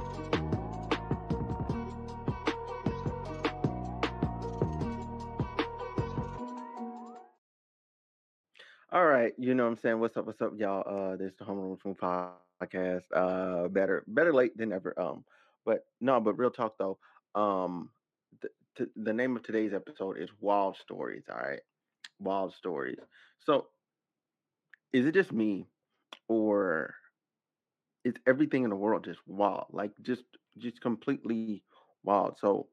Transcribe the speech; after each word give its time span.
All 8.92 9.06
right, 9.06 9.32
you 9.38 9.54
know 9.54 9.64
what 9.64 9.70
I'm 9.70 9.78
saying? 9.78 10.00
What's 10.00 10.16
up, 10.16 10.26
what's 10.26 10.42
up, 10.42 10.52
y'all? 10.58 10.84
Uh 10.86 11.16
this 11.16 11.32
is 11.32 11.38
the 11.38 11.44
Homeroom 11.44 11.80
Smooth 11.82 11.98
podcast. 11.98 13.04
Uh 13.14 13.68
better 13.68 14.04
better 14.08 14.32
late 14.34 14.56
than 14.56 14.72
ever. 14.72 14.98
Um, 15.00 15.24
but 15.64 15.86
no, 16.00 16.20
but 16.20 16.38
real 16.38 16.50
talk 16.50 16.76
though. 16.78 16.98
Um 17.34 17.90
the, 18.42 18.50
t- 18.78 18.92
the 18.96 19.14
name 19.14 19.36
of 19.36 19.44
today's 19.44 19.74
episode 19.74 20.18
is 20.18 20.30
Wild 20.40 20.76
Stories, 20.78 21.24
all 21.30 21.38
right? 21.38 21.60
Wild 22.20 22.54
Stories. 22.54 22.98
So 23.40 23.68
is 24.92 25.06
it 25.06 25.14
just 25.14 25.32
me 25.32 25.66
or 26.28 26.94
is 28.04 28.14
everything 28.26 28.64
in 28.64 28.70
the 28.70 28.76
world 28.76 29.04
just 29.04 29.20
wild? 29.26 29.66
Like 29.70 29.92
just 30.02 30.24
just 30.58 30.80
completely 30.80 31.50
wild. 31.90 32.38
So 32.38 32.68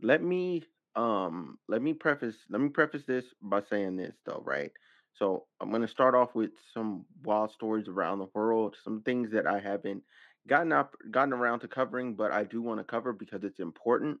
let 0.00 0.22
me 0.22 0.64
um 0.94 1.58
let 1.68 1.82
me 1.82 1.92
preface 1.94 2.36
let 2.50 2.60
me 2.60 2.68
preface 2.68 3.04
this 3.06 3.24
by 3.42 3.62
saying 3.62 3.96
this 3.96 4.14
though, 4.26 4.42
right? 4.44 4.72
So 5.14 5.46
I'm 5.60 5.70
gonna 5.70 5.88
start 5.88 6.14
off 6.14 6.34
with 6.34 6.50
some 6.72 7.06
wild 7.24 7.50
stories 7.52 7.88
around 7.88 8.18
the 8.18 8.28
world, 8.34 8.76
some 8.82 9.02
things 9.02 9.30
that 9.32 9.46
I 9.46 9.60
haven't 9.60 10.02
gotten 10.46 10.72
up 10.72 10.96
gotten 11.10 11.32
around 11.32 11.60
to 11.60 11.68
covering, 11.68 12.14
but 12.14 12.32
I 12.32 12.44
do 12.44 12.62
want 12.62 12.80
to 12.80 12.84
cover 12.84 13.12
because 13.12 13.44
it's 13.44 13.60
important. 13.60 14.18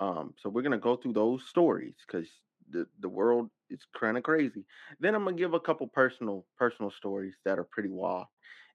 Um, 0.00 0.34
so 0.38 0.48
we're 0.50 0.62
gonna 0.62 0.78
go 0.78 0.96
through 0.96 1.14
those 1.14 1.46
stories 1.46 1.94
because 2.06 2.28
the 2.70 2.86
the 3.00 3.08
world 3.08 3.50
is 3.70 3.80
kind 3.98 4.16
of 4.16 4.22
crazy. 4.22 4.64
Then 5.00 5.14
I'm 5.14 5.24
gonna 5.24 5.36
give 5.36 5.54
a 5.54 5.60
couple 5.60 5.86
personal 5.88 6.46
personal 6.58 6.90
stories 6.90 7.34
that 7.44 7.58
are 7.58 7.64
pretty 7.64 7.88
wild, 7.88 8.26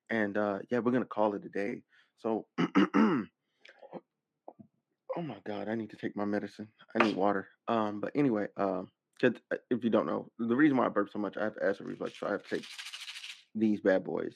and 0.09 0.37
uh, 0.37 0.59
yeah, 0.69 0.79
we're 0.79 0.91
gonna 0.91 1.05
call 1.05 1.33
it 1.35 1.45
a 1.45 1.49
day. 1.49 1.83
So, 2.19 2.45
oh 2.59 3.25
my 5.17 5.37
god, 5.45 5.67
I 5.67 5.75
need 5.75 5.89
to 5.91 5.97
take 5.97 6.15
my 6.15 6.25
medicine. 6.25 6.67
I 6.95 7.03
need 7.03 7.15
water. 7.15 7.47
Um, 7.67 7.99
but 7.99 8.11
anyway, 8.15 8.47
um, 8.57 8.87
uh, 9.23 9.29
if 9.69 9.83
you 9.83 9.89
don't 9.89 10.05
know, 10.07 10.29
the 10.39 10.55
reason 10.55 10.77
why 10.77 10.85
I 10.85 10.89
burp 10.89 11.09
so 11.11 11.19
much, 11.19 11.37
I 11.37 11.43
have 11.43 11.57
acid 11.61 11.85
reflux, 11.85 12.19
so 12.19 12.27
I 12.27 12.31
have 12.31 12.43
to 12.43 12.57
take 12.57 12.65
these 13.55 13.81
bad 13.81 14.03
boys 14.03 14.33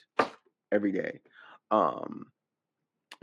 every 0.72 0.92
day. 0.92 1.20
Um, 1.72 2.28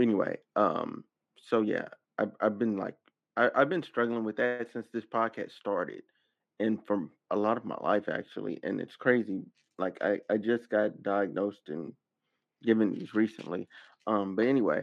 anyway, 0.01 0.39
um, 0.57 1.05
so 1.49 1.63
yeah, 1.63 1.89
I've 2.19 2.33
I've 2.41 2.59
been 2.59 2.77
like 2.77 2.95
I, 3.37 3.51
I've 3.55 3.69
been 3.69 3.83
struggling 3.83 4.25
with 4.25 4.37
that 4.37 4.69
since 4.73 4.87
this 4.93 5.05
podcast 5.13 5.53
started, 5.53 6.03
and 6.63 6.79
from 6.87 7.11
a 7.31 7.37
lot 7.37 7.57
of 7.57 7.65
my 7.65 7.77
life 7.81 8.09
actually, 8.09 8.61
and 8.63 8.81
it's 8.81 8.97
crazy. 8.97 9.43
Like 9.79 9.99
I 10.01 10.21
I 10.31 10.37
just 10.37 10.69
got 10.71 11.03
diagnosed 11.03 11.69
and 11.69 11.93
given 12.63 12.93
these 12.93 13.15
recently. 13.15 13.69
Um, 14.07 14.37
but 14.37 14.47
anyway, 14.47 14.83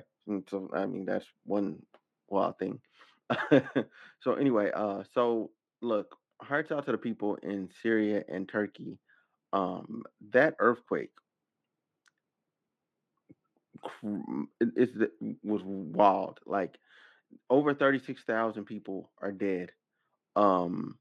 so 0.50 0.70
I 0.74 0.86
mean 0.86 1.06
that's 1.06 1.26
one 1.46 1.82
wild 2.28 2.60
thing. 2.60 2.80
so 4.22 4.34
anyway, 4.34 4.72
uh, 4.74 5.04
so 5.14 5.52
look, 5.82 6.16
hearts 6.42 6.72
out 6.72 6.86
to 6.86 6.92
the 6.92 6.98
people 6.98 7.36
in 7.36 7.70
Syria 7.82 8.24
and 8.28 8.48
Turkey. 8.48 9.00
Um, 9.52 10.04
that 10.32 10.56
earthquake 10.60 11.12
cr- 13.82 14.46
it, 14.60 15.12
was 15.44 15.62
wild. 15.64 16.40
Like 16.46 16.78
over 17.50 17.74
thirty 17.74 18.00
six 18.00 18.24
thousand 18.24 18.66
people 18.66 19.12
are 19.22 19.32
dead. 19.32 19.72
Um, 20.36 20.98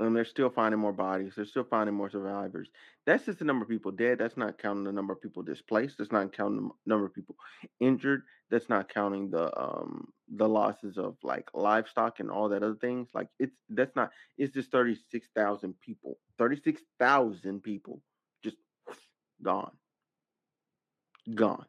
and 0.00 0.16
they're 0.16 0.24
still 0.24 0.50
finding 0.50 0.80
more 0.80 0.92
bodies. 0.92 1.34
They're 1.36 1.44
still 1.44 1.64
finding 1.64 1.94
more 1.94 2.10
survivors. 2.10 2.68
That's 3.06 3.26
just 3.26 3.38
the 3.38 3.44
number 3.44 3.62
of 3.64 3.68
people 3.68 3.92
dead. 3.92 4.18
That's 4.18 4.36
not 4.36 4.58
counting 4.58 4.84
the 4.84 4.92
number 4.92 5.12
of 5.12 5.20
people 5.20 5.42
displaced. 5.42 5.98
That's 5.98 6.12
not 6.12 6.32
counting 6.32 6.68
the 6.68 6.70
number 6.86 7.06
of 7.06 7.14
people 7.14 7.36
injured. 7.80 8.22
That's 8.50 8.68
not 8.68 8.88
counting 8.92 9.30
the 9.30 9.56
um 9.60 10.08
the 10.36 10.48
losses 10.48 10.98
of 10.98 11.16
like 11.22 11.48
livestock 11.54 12.20
and 12.20 12.30
all 12.30 12.48
that 12.48 12.62
other 12.62 12.76
things. 12.80 13.08
Like 13.14 13.28
it's 13.38 13.54
that's 13.68 13.94
not. 13.94 14.10
It's 14.38 14.54
just 14.54 14.72
thirty 14.72 14.96
six 15.10 15.28
thousand 15.36 15.74
people. 15.80 16.18
Thirty 16.38 16.60
six 16.60 16.82
thousand 16.98 17.62
people 17.62 18.00
just 18.42 18.56
gone, 19.42 19.72
gone. 21.34 21.66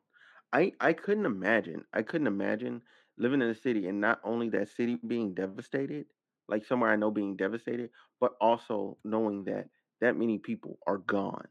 I 0.53 0.74
I 0.80 0.94
couldn't 0.94 1.25
imagine. 1.25 1.86
I 1.94 2.02
couldn't 2.02 2.28
imagine 2.28 2.81
living 3.18 3.41
in 3.41 3.50
a 3.50 3.56
city 3.56 3.88
and 3.88 4.02
not 4.02 4.20
only 4.24 4.50
that 4.50 4.70
city 4.70 4.97
being 5.06 5.34
devastated, 5.34 6.06
like 6.47 6.66
somewhere 6.66 6.91
I 6.91 6.96
know 6.96 7.12
being 7.12 7.36
devastated, 7.36 7.91
but 8.22 8.34
also 8.40 8.98
knowing 9.04 9.44
that 9.46 9.68
that 10.00 10.18
many 10.18 10.38
people 10.38 10.80
are 10.88 11.00
gone. 11.00 11.48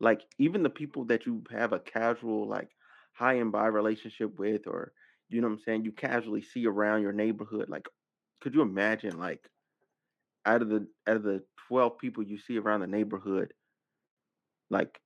Like 0.00 0.22
even 0.38 0.62
the 0.62 0.70
people 0.70 1.06
that 1.06 1.24
you 1.24 1.42
have 1.50 1.72
a 1.72 1.78
casual 1.78 2.46
like 2.46 2.68
high 3.14 3.34
and 3.34 3.50
by 3.50 3.68
relationship 3.68 4.38
with 4.38 4.66
or 4.66 4.92
you 5.30 5.40
know 5.40 5.48
what 5.48 5.54
I'm 5.54 5.60
saying, 5.60 5.84
you 5.84 5.92
casually 5.92 6.42
see 6.42 6.66
around 6.66 7.02
your 7.02 7.12
neighborhood. 7.12 7.70
Like 7.70 7.88
could 8.42 8.54
you 8.54 8.60
imagine 8.60 9.18
like 9.18 9.48
out 10.44 10.60
of 10.60 10.68
the 10.68 10.86
out 11.06 11.16
of 11.16 11.22
the 11.22 11.42
12 11.68 11.98
people 11.98 12.22
you 12.22 12.38
see 12.38 12.58
around 12.58 12.80
the 12.80 12.86
neighborhood, 12.86 13.54
like 14.68 15.00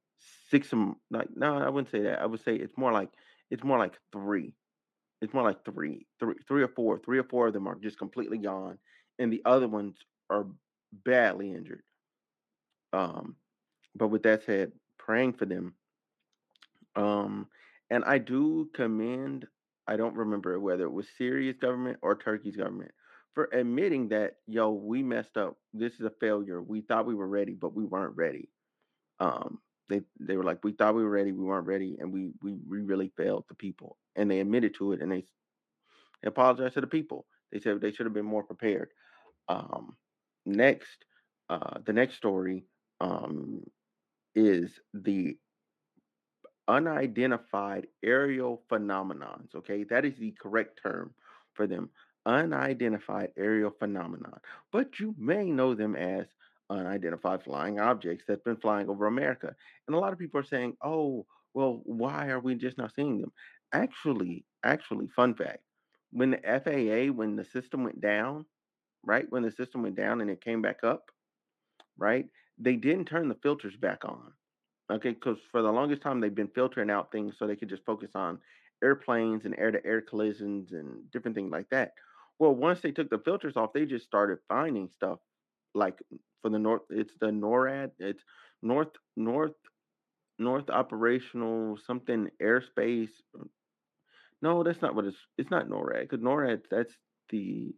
six 0.50 0.66
of 0.66 0.78
them 0.78 0.96
like 1.10 1.28
no, 1.36 1.58
I 1.58 1.68
wouldn't 1.68 1.92
say 1.92 2.02
that. 2.02 2.20
I 2.20 2.26
would 2.26 2.42
say 2.42 2.56
it's 2.56 2.76
more 2.76 2.92
like 2.92 3.10
it's 3.50 3.62
more 3.62 3.78
like 3.78 3.94
three 4.12 4.54
it's 5.20 5.34
more 5.34 5.42
like 5.42 5.64
three, 5.64 6.06
three, 6.18 6.34
three 6.48 6.62
or 6.62 6.68
four. 6.68 6.98
Three 6.98 7.18
or 7.18 7.24
four 7.24 7.48
of 7.48 7.52
them 7.52 7.66
are 7.66 7.74
just 7.76 7.98
completely 7.98 8.38
gone, 8.38 8.78
and 9.18 9.32
the 9.32 9.42
other 9.44 9.68
ones 9.68 9.96
are 10.30 10.46
badly 10.92 11.52
injured. 11.52 11.82
Um, 12.92 13.36
but 13.94 14.08
with 14.08 14.22
that 14.24 14.44
said, 14.44 14.72
praying 14.98 15.34
for 15.34 15.46
them. 15.46 15.74
Um, 16.96 17.46
and 17.90 18.04
I 18.04 18.18
do 18.18 18.70
commend. 18.74 19.46
I 19.86 19.96
don't 19.96 20.16
remember 20.16 20.58
whether 20.60 20.84
it 20.84 20.92
was 20.92 21.06
Syria's 21.18 21.56
government 21.60 21.98
or 22.02 22.16
Turkey's 22.16 22.56
government 22.56 22.92
for 23.34 23.48
admitting 23.52 24.08
that 24.08 24.36
yo, 24.46 24.70
we 24.70 25.02
messed 25.02 25.36
up. 25.36 25.56
This 25.72 25.94
is 25.94 26.00
a 26.00 26.12
failure. 26.20 26.60
We 26.60 26.80
thought 26.82 27.06
we 27.06 27.14
were 27.14 27.28
ready, 27.28 27.54
but 27.54 27.74
we 27.74 27.84
weren't 27.84 28.16
ready. 28.16 28.48
Um, 29.20 29.58
they 29.88 30.02
they 30.18 30.36
were 30.36 30.44
like, 30.44 30.62
we 30.64 30.72
thought 30.72 30.94
we 30.94 31.04
were 31.04 31.10
ready, 31.10 31.32
we 31.32 31.44
weren't 31.44 31.66
ready, 31.66 31.96
and 32.00 32.12
we 32.12 32.30
we, 32.42 32.56
we 32.68 32.80
really 32.80 33.12
failed 33.16 33.44
the 33.48 33.54
people. 33.54 33.96
And 34.16 34.30
they 34.30 34.40
admitted 34.40 34.74
to 34.74 34.92
it, 34.92 35.00
and 35.00 35.10
they 35.10 35.24
they 36.22 36.28
apologized 36.28 36.74
to 36.74 36.80
the 36.80 36.86
people. 36.86 37.26
They 37.52 37.60
said 37.60 37.80
they 37.80 37.92
should 37.92 38.06
have 38.06 38.14
been 38.14 38.24
more 38.24 38.44
prepared. 38.44 38.90
Um, 39.48 39.96
next, 40.46 41.04
uh, 41.48 41.78
the 41.84 41.92
next 41.92 42.16
story 42.16 42.66
um, 43.00 43.64
is 44.34 44.80
the 44.94 45.38
unidentified 46.68 47.88
aerial 48.02 48.62
phenomenons. 48.70 49.54
Okay, 49.54 49.84
that 49.84 50.04
is 50.04 50.16
the 50.18 50.32
correct 50.40 50.80
term 50.82 51.14
for 51.54 51.66
them. 51.66 51.90
Unidentified 52.26 53.32
aerial 53.36 53.70
phenomenon, 53.70 54.38
but 54.72 55.00
you 55.00 55.14
may 55.18 55.50
know 55.50 55.74
them 55.74 55.96
as 55.96 56.26
unidentified 56.68 57.42
flying 57.42 57.80
objects 57.80 58.24
that's 58.28 58.42
been 58.42 58.56
flying 58.58 58.88
over 58.88 59.06
America. 59.06 59.54
And 59.86 59.96
a 59.96 59.98
lot 59.98 60.12
of 60.12 60.18
people 60.18 60.38
are 60.38 60.44
saying, 60.44 60.76
"Oh, 60.82 61.26
well, 61.54 61.80
why 61.84 62.28
are 62.28 62.38
we 62.38 62.54
just 62.56 62.76
not 62.78 62.94
seeing 62.94 63.20
them?" 63.20 63.32
Actually, 63.72 64.44
actually, 64.62 65.08
fun 65.08 65.34
fact: 65.34 65.64
when 66.12 66.32
the 66.32 66.46
FAA, 66.46 67.10
when 67.10 67.36
the 67.36 67.44
system 67.44 67.84
went 67.84 68.00
down, 68.02 68.44
right? 69.04 69.26
When 69.30 69.42
the 69.42 69.50
system 69.50 69.82
went 69.82 69.96
down 69.96 70.20
and 70.20 70.30
it 70.30 70.44
came 70.44 70.62
back 70.62 70.84
up, 70.84 71.10
right? 71.98 72.26
They 72.58 72.76
didn't 72.76 73.06
turn 73.06 73.28
the 73.28 73.36
filters 73.42 73.76
back 73.76 74.04
on. 74.04 74.32
Okay, 74.90 75.10
because 75.10 75.38
for 75.52 75.62
the 75.62 75.70
longest 75.70 76.02
time 76.02 76.20
they've 76.20 76.34
been 76.34 76.50
filtering 76.54 76.90
out 76.90 77.12
things 77.12 77.36
so 77.38 77.46
they 77.46 77.56
could 77.56 77.68
just 77.68 77.84
focus 77.84 78.10
on 78.14 78.38
airplanes 78.82 79.44
and 79.44 79.54
air-to-air 79.56 80.00
collisions 80.00 80.72
and 80.72 81.10
different 81.12 81.36
things 81.36 81.52
like 81.52 81.68
that. 81.70 81.92
Well, 82.38 82.54
once 82.54 82.80
they 82.80 82.90
took 82.90 83.10
the 83.10 83.18
filters 83.18 83.56
off, 83.56 83.72
they 83.72 83.84
just 83.84 84.06
started 84.06 84.38
finding 84.48 84.88
stuff 84.88 85.18
like 85.74 85.98
for 86.42 86.50
the 86.50 86.58
north. 86.58 86.82
It's 86.90 87.12
the 87.20 87.26
NORAD. 87.26 87.90
It's 87.98 88.22
North 88.62 88.88
North 89.16 89.52
North 90.38 90.70
Operational 90.70 91.78
something 91.86 92.30
Airspace. 92.42 93.10
Mm, 93.36 93.48
no, 94.42 94.62
that's 94.62 94.80
not 94.80 94.94
what 94.94 95.04
it's. 95.04 95.18
It's 95.36 95.50
not 95.50 95.68
NORAD 95.68 96.08
because 96.08 96.24
NORAD 96.24 96.62
that's 96.70 96.92
the 97.28 97.74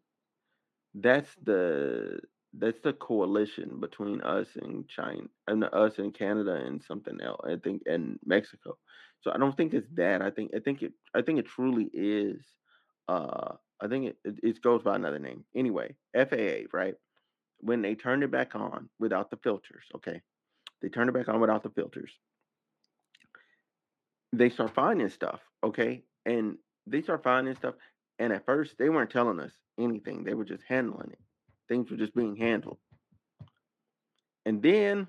that's 0.94 1.34
the 1.42 2.20
that's 2.58 2.80
the 2.80 2.92
coalition 2.92 3.80
between 3.80 4.20
us 4.20 4.48
and 4.60 4.86
China 4.88 5.22
and 5.46 5.64
us 5.64 5.98
and 5.98 6.12
Canada 6.12 6.54
and 6.54 6.82
something 6.82 7.18
else. 7.20 7.40
I 7.44 7.56
think 7.56 7.82
and 7.86 8.18
Mexico. 8.24 8.76
So 9.22 9.30
I 9.32 9.38
don't 9.38 9.56
think 9.56 9.72
it's 9.72 9.88
that. 9.94 10.20
I 10.20 10.30
think 10.30 10.52
I 10.54 10.58
think 10.58 10.82
it 10.82 10.92
I 11.14 11.22
think 11.22 11.38
it 11.38 11.46
truly 11.46 11.88
is. 11.94 12.44
Uh, 13.08 13.54
I 13.80 13.88
think 13.88 14.06
it 14.06 14.16
it, 14.24 14.40
it 14.42 14.62
goes 14.62 14.82
by 14.82 14.96
another 14.96 15.18
name. 15.18 15.44
Anyway, 15.54 15.96
FAA, 16.14 16.66
right? 16.72 16.94
When 17.60 17.80
they 17.80 17.94
turned 17.94 18.22
it 18.22 18.30
back 18.30 18.54
on 18.54 18.88
without 18.98 19.30
the 19.30 19.36
filters, 19.38 19.84
okay, 19.96 20.20
they 20.82 20.88
turned 20.88 21.08
it 21.08 21.14
back 21.14 21.28
on 21.28 21.40
without 21.40 21.62
the 21.62 21.70
filters. 21.70 22.10
They 24.34 24.50
start 24.50 24.74
finding 24.74 25.10
stuff, 25.10 25.40
okay, 25.62 26.02
and 26.26 26.56
they 26.86 27.02
start 27.02 27.22
finding 27.22 27.54
stuff. 27.54 27.74
And 28.18 28.32
at 28.32 28.46
first, 28.46 28.76
they 28.78 28.88
weren't 28.88 29.10
telling 29.10 29.40
us 29.40 29.52
anything. 29.78 30.24
They 30.24 30.34
were 30.34 30.44
just 30.44 30.62
handling 30.68 31.10
it. 31.12 31.18
Things 31.68 31.90
were 31.90 31.96
just 31.96 32.14
being 32.14 32.36
handled. 32.36 32.78
And 34.46 34.62
then 34.62 35.08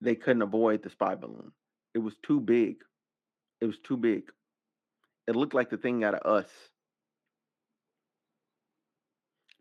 they 0.00 0.14
couldn't 0.14 0.42
avoid 0.42 0.82
the 0.82 0.90
spy 0.90 1.14
balloon. 1.14 1.52
It 1.94 1.98
was 1.98 2.14
too 2.22 2.40
big. 2.40 2.76
It 3.60 3.66
was 3.66 3.78
too 3.78 3.96
big. 3.96 4.24
It 5.26 5.36
looked 5.36 5.54
like 5.54 5.70
the 5.70 5.76
thing 5.78 6.04
out 6.04 6.14
of 6.14 6.30
us. 6.30 6.48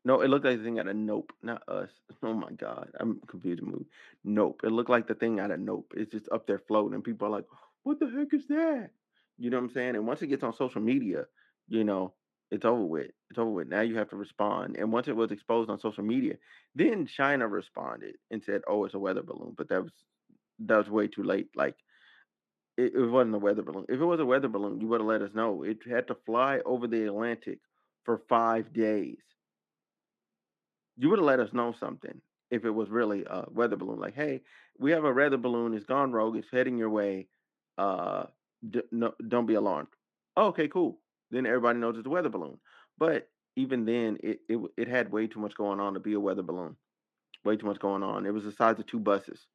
No, 0.03 0.21
it 0.21 0.29
looked 0.29 0.45
like 0.45 0.57
the 0.59 0.63
thing 0.63 0.79
out 0.79 0.87
of 0.87 0.95
Nope, 0.95 1.33
not 1.41 1.63
us. 1.67 1.89
Oh 2.23 2.33
my 2.33 2.51
God, 2.51 2.89
I'm 2.99 3.19
confused. 3.27 3.61
movie. 3.63 3.85
Nope. 4.23 4.61
It 4.63 4.71
looked 4.71 4.89
like 4.89 5.07
the 5.07 5.15
thing 5.15 5.39
out 5.39 5.51
of 5.51 5.59
Nope. 5.59 5.93
It's 5.95 6.11
just 6.11 6.29
up 6.31 6.47
there 6.47 6.59
floating, 6.59 6.93
and 6.95 7.03
people 7.03 7.27
are 7.27 7.31
like, 7.31 7.45
"What 7.83 7.99
the 7.99 8.09
heck 8.09 8.33
is 8.33 8.47
that?" 8.47 8.91
You 9.37 9.49
know 9.49 9.57
what 9.57 9.65
I'm 9.65 9.69
saying? 9.71 9.95
And 9.95 10.07
once 10.07 10.21
it 10.21 10.27
gets 10.27 10.43
on 10.43 10.53
social 10.53 10.81
media, 10.81 11.25
you 11.67 11.83
know, 11.83 12.13
it's 12.51 12.65
over 12.65 12.83
with. 12.83 13.11
It's 13.29 13.39
over 13.39 13.51
with. 13.51 13.67
Now 13.67 13.81
you 13.81 13.97
have 13.97 14.09
to 14.09 14.15
respond. 14.15 14.77
And 14.77 14.91
once 14.91 15.07
it 15.07 15.15
was 15.15 15.31
exposed 15.31 15.69
on 15.69 15.79
social 15.79 16.03
media, 16.03 16.35
then 16.75 17.07
China 17.07 17.47
responded 17.47 18.15
and 18.31 18.43
said, 18.43 18.61
"Oh, 18.67 18.85
it's 18.85 18.93
a 18.93 18.99
weather 18.99 19.23
balloon," 19.23 19.55
but 19.57 19.69
that 19.69 19.83
was 19.83 19.91
that 20.59 20.77
was 20.77 20.89
way 20.89 21.07
too 21.07 21.23
late. 21.23 21.49
Like 21.55 21.75
it, 22.77 22.93
it 22.95 23.07
wasn't 23.07 23.35
a 23.35 23.39
weather 23.39 23.61
balloon. 23.63 23.85
If 23.89 23.99
it 23.99 24.05
was 24.05 24.19
a 24.19 24.25
weather 24.25 24.47
balloon, 24.47 24.79
you 24.81 24.87
would 24.87 25.01
have 25.01 25.07
let 25.07 25.21
us 25.21 25.33
know. 25.33 25.63
It 25.63 25.79
had 25.87 26.07
to 26.07 26.15
fly 26.25 26.59
over 26.65 26.87
the 26.87 27.05
Atlantic 27.05 27.59
for 28.03 28.21
five 28.29 28.73
days. 28.73 29.17
You 30.97 31.09
would 31.09 31.19
have 31.19 31.25
let 31.25 31.39
us 31.39 31.53
know 31.53 31.73
something 31.73 32.21
if 32.49 32.63
it 32.65 32.69
was 32.69 32.89
really 32.89 33.25
a 33.25 33.45
weather 33.49 33.75
balloon. 33.75 33.99
Like, 33.99 34.13
hey, 34.15 34.41
we 34.77 34.91
have 34.91 35.03
a 35.05 35.13
weather 35.13 35.37
balloon. 35.37 35.73
It's 35.73 35.85
gone 35.85 36.11
rogue. 36.11 36.37
It's 36.37 36.49
heading 36.51 36.77
your 36.77 36.89
way. 36.89 37.27
Uh, 37.77 38.25
d- 38.69 38.83
no, 38.91 39.13
don't 39.27 39.45
be 39.45 39.55
alarmed. 39.55 39.89
Oh, 40.37 40.47
okay, 40.47 40.67
cool. 40.67 40.99
Then 41.35 41.45
everybody 41.45 41.79
knows 41.79 41.97
it's 41.97 42.07
a 42.07 42.09
weather 42.09 42.29
balloon. 42.29 42.57
But 42.97 43.27
even 43.57 43.85
then, 43.85 44.17
it, 44.23 44.39
it 44.47 44.59
it 44.77 44.87
had 44.87 45.11
way 45.11 45.27
too 45.27 45.39
much 45.41 45.55
going 45.55 45.81
on 45.81 45.93
to 45.93 45.99
be 45.99 46.13
a 46.13 46.19
weather 46.19 46.41
balloon. 46.41 46.77
Way 47.43 47.57
too 47.57 47.65
much 47.65 47.79
going 47.79 48.03
on. 48.03 48.25
It 48.25 48.33
was 48.33 48.45
the 48.45 48.53
size 48.53 48.79
of 48.79 48.87
two 48.87 48.99
buses. 48.99 49.45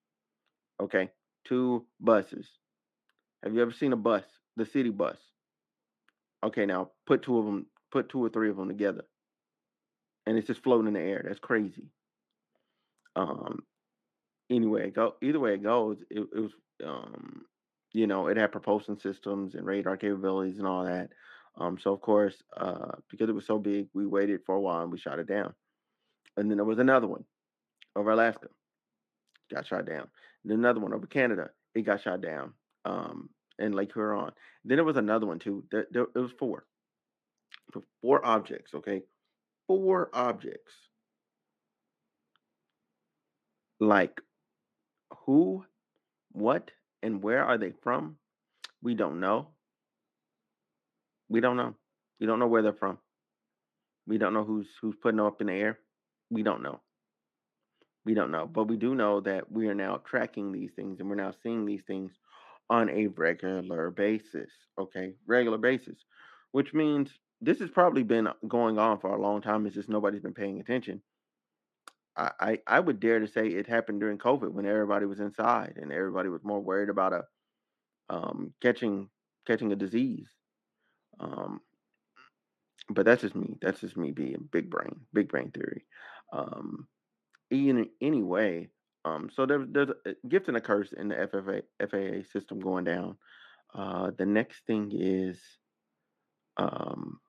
Okay, 0.79 1.11
two 1.47 1.87
buses. 1.99 2.47
Have 3.43 3.55
you 3.55 3.63
ever 3.63 3.73
seen 3.73 3.95
a 3.95 3.97
bus, 3.97 4.25
the 4.57 4.67
city 4.67 4.91
bus? 4.91 5.17
Okay, 6.45 6.67
now 6.67 6.91
put 7.07 7.23
two 7.23 7.39
of 7.39 7.47
them, 7.47 7.67
put 7.91 8.11
two 8.11 8.23
or 8.23 8.29
three 8.29 8.51
of 8.51 8.57
them 8.57 8.69
together, 8.69 9.05
and 10.27 10.37
it's 10.37 10.47
just 10.47 10.63
floating 10.63 10.89
in 10.89 10.95
the 10.95 11.01
air. 11.01 11.25
That's 11.27 11.41
crazy. 11.41 11.89
Um. 13.17 13.61
Anyway, 14.51 14.91
go 14.91 15.15
either 15.23 15.39
way 15.39 15.55
it 15.55 15.63
goes, 15.63 15.99
it, 16.11 16.21
it 16.21 16.41
was 16.41 16.51
um, 16.85 17.43
you 17.93 18.07
know, 18.07 18.27
it 18.27 18.37
had 18.37 18.53
propulsion 18.53 18.99
systems 18.99 19.55
and 19.55 19.67
radar 19.67 19.97
capabilities 19.97 20.59
and 20.59 20.67
all 20.67 20.85
that. 20.85 21.11
Um, 21.61 21.79
so 21.79 21.93
of 21.93 22.01
course, 22.01 22.35
uh, 22.57 22.93
because 23.11 23.29
it 23.29 23.35
was 23.35 23.47
so 23.47 23.59
big, 23.59 23.89
we 23.93 24.07
waited 24.07 24.41
for 24.47 24.55
a 24.55 24.61
while 24.61 24.83
and 24.83 24.91
we 24.91 24.99
shot 24.99 25.19
it 25.19 25.29
down. 25.29 25.55
And 26.37 26.51
then 26.51 26.57
there 26.57 26.65
was 26.65 26.79
another 26.79 27.07
one 27.07 27.25
over 27.95 28.11
Alaska, 28.11 28.49
got 29.53 29.67
shot 29.67 29.85
down. 29.85 30.09
Then 30.45 30.59
another 30.59 30.81
one 30.81 30.95
over 30.95 31.07
Canada, 31.07 31.51
it 31.75 31.83
got 31.83 32.03
shot 32.03 32.23
down. 32.23 32.55
Um, 32.85 33.29
in 33.61 33.73
Lake 33.73 33.93
Huron. 33.93 34.33
Then 34.65 34.77
there 34.77 34.85
was 34.85 34.97
another 34.97 35.27
one 35.27 35.39
too. 35.39 35.65
There, 35.71 35.87
there 35.91 36.07
it 36.15 36.19
was 36.19 36.33
four. 36.39 36.65
Four 38.03 38.25
objects, 38.25 38.75
okay? 38.75 39.03
Four 39.69 40.11
objects. 40.13 40.73
Like 43.79 44.21
who, 45.27 45.65
what, 46.33 46.71
and 47.03 47.23
where 47.23 47.45
are 47.45 47.59
they 47.59 47.73
from? 47.83 48.17
We 48.83 48.95
don't 48.95 49.21
know. 49.21 49.49
We 51.31 51.41
don't 51.41 51.57
know. 51.57 51.75
We 52.21 52.27
don't 52.27 52.41
know 52.41 52.49
where 52.49 52.61
they're 52.61 52.73
from. 52.75 52.99
We 54.07 54.19
don't 54.19 54.35
know 54.35 54.45
who's 54.45 54.69
who's 54.83 54.97
putting 55.01 55.17
them 55.19 55.27
up 55.27 55.41
in 55.41 55.47
the 55.47 55.55
air. 55.55 55.79
We 56.29 56.43
don't 56.43 56.63
know. 56.63 56.81
We 58.05 58.15
don't 58.15 58.33
know. 58.33 58.47
But 58.47 58.65
we 58.65 58.77
do 58.77 58.95
know 58.95 59.21
that 59.21 59.51
we 59.51 59.69
are 59.69 59.75
now 59.75 60.03
tracking 60.05 60.53
these 60.53 60.73
things 60.75 61.01
and 61.01 61.09
we're 61.09 61.15
now 61.15 61.33
seeing 61.43 61.65
these 61.65 61.83
things 61.87 62.13
on 62.69 62.91
a 62.91 63.07
regular 63.07 63.91
basis. 63.91 64.51
Okay, 64.79 65.15
regular 65.27 65.59
basis, 65.59 65.97
which 66.53 66.75
means 66.75 67.11
this 67.41 67.61
has 67.61 67.71
probably 67.71 68.03
been 68.03 68.29
going 68.47 68.79
on 68.79 68.99
for 68.99 69.15
a 69.15 69.21
long 69.21 69.41
time. 69.41 69.67
It's 69.67 69.75
just 69.75 69.89
nobody's 69.89 70.23
been 70.23 70.35
paying 70.35 70.61
attention. 70.61 71.01
I, 72.17 72.31
I, 72.41 72.59
I 72.67 72.81
would 72.81 73.01
dare 73.01 73.21
to 73.21 73.29
say 73.29 73.47
it 73.47 73.67
happened 73.67 74.01
during 74.01 74.19
COVID 74.19 74.51
when 74.51 74.67
everybody 74.67 75.07
was 75.07 75.21
inside 75.21 75.79
and 75.81 75.93
everybody 75.93 76.29
was 76.29 76.43
more 76.43 76.61
worried 76.61 76.89
about 76.89 77.13
a 77.13 77.25
um, 78.09 78.53
catching 78.61 79.09
catching 79.47 79.73
a 79.73 79.77
disease. 79.77 80.29
Um, 81.21 81.61
but 82.89 83.05
that's 83.05 83.23
just 83.23 83.35
me. 83.35 83.57
That's 83.61 83.81
just 83.81 83.97
me 83.97 84.11
being 84.11 84.49
big 84.51 84.71
brain, 84.71 85.01
big 85.13 85.29
brain 85.29 85.51
theory. 85.51 85.85
Um, 86.33 86.89
in 87.51 87.89
anyway, 88.01 88.69
um, 89.05 89.31
so 89.35 89.47
there's 89.47 89.67
there's 89.71 89.91
a 90.07 90.15
gift 90.29 90.49
and 90.49 90.57
a 90.57 90.61
curse 90.61 90.93
in 90.93 91.09
the 91.09 91.15
FFA 91.15 91.63
FAA 91.81 92.29
system 92.33 92.61
going 92.61 92.85
down. 92.85 93.17
Uh, 93.75 94.11
the 94.17 94.27
next 94.27 94.67
thing 94.67 94.91
is, 94.93 95.39
um, 96.57 97.21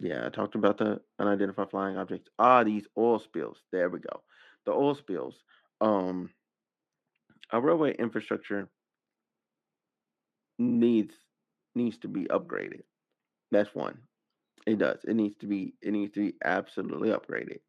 yeah, 0.00 0.26
I 0.26 0.30
talked 0.30 0.56
about 0.56 0.78
the 0.78 1.00
unidentified 1.18 1.70
flying 1.70 1.96
objects. 1.96 2.28
Ah, 2.38 2.64
these 2.64 2.86
oil 2.98 3.18
spills. 3.18 3.58
There 3.72 3.88
we 3.88 4.00
go. 4.00 4.22
The 4.64 4.72
oil 4.72 4.94
spills. 4.94 5.36
Um, 5.80 6.30
our 7.52 7.60
railway 7.60 7.94
infrastructure 7.96 8.68
needs 10.58 11.14
needs 11.76 11.98
to 11.98 12.08
be 12.08 12.24
upgraded. 12.24 12.82
That's 13.50 13.74
one. 13.74 13.98
It 14.66 14.78
does. 14.78 14.98
It 15.04 15.14
needs 15.14 15.36
to 15.36 15.46
be. 15.46 15.74
It 15.82 15.92
needs 15.92 16.12
to 16.14 16.20
be 16.20 16.34
absolutely 16.44 17.10
upgraded. 17.10 17.60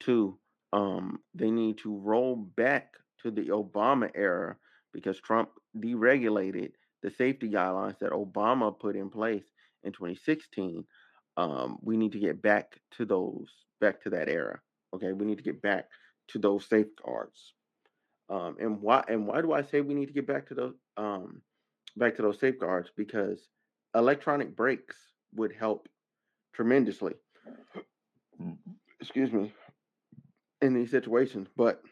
Two. 0.00 0.38
Um, 0.72 1.18
they 1.34 1.50
need 1.50 1.78
to 1.78 1.98
roll 1.98 2.34
back 2.34 2.94
to 3.22 3.30
the 3.30 3.48
Obama 3.48 4.10
era 4.14 4.56
because 4.94 5.20
Trump 5.20 5.50
deregulated 5.76 6.72
the 7.02 7.10
safety 7.10 7.50
guidelines 7.50 7.98
that 7.98 8.12
Obama 8.12 8.78
put 8.78 8.96
in 8.96 9.10
place 9.10 9.44
in 9.84 9.92
2016 9.92 10.86
um, 11.36 11.78
we 11.82 11.96
need 11.96 12.12
to 12.12 12.18
get 12.18 12.42
back 12.42 12.80
to 12.92 13.04
those, 13.04 13.48
back 13.80 14.02
to 14.02 14.10
that 14.10 14.28
era. 14.28 14.60
Okay, 14.94 15.12
we 15.12 15.24
need 15.24 15.38
to 15.38 15.44
get 15.44 15.62
back 15.62 15.88
to 16.28 16.38
those 16.38 16.66
safeguards. 16.68 17.54
Um, 18.28 18.56
and 18.60 18.80
why? 18.80 19.04
And 19.08 19.26
why 19.26 19.40
do 19.40 19.52
I 19.52 19.62
say 19.62 19.80
we 19.80 19.94
need 19.94 20.06
to 20.06 20.12
get 20.12 20.26
back 20.26 20.48
to 20.48 20.54
those, 20.54 20.74
um, 20.96 21.42
back 21.96 22.16
to 22.16 22.22
those 22.22 22.40
safeguards? 22.40 22.90
Because 22.96 23.48
electronic 23.94 24.56
brakes 24.56 24.96
would 25.34 25.52
help 25.52 25.88
tremendously. 26.54 27.14
Excuse 29.00 29.32
me. 29.32 29.52
In 30.60 30.74
these 30.74 30.90
situations, 30.90 31.48
but 31.56 31.82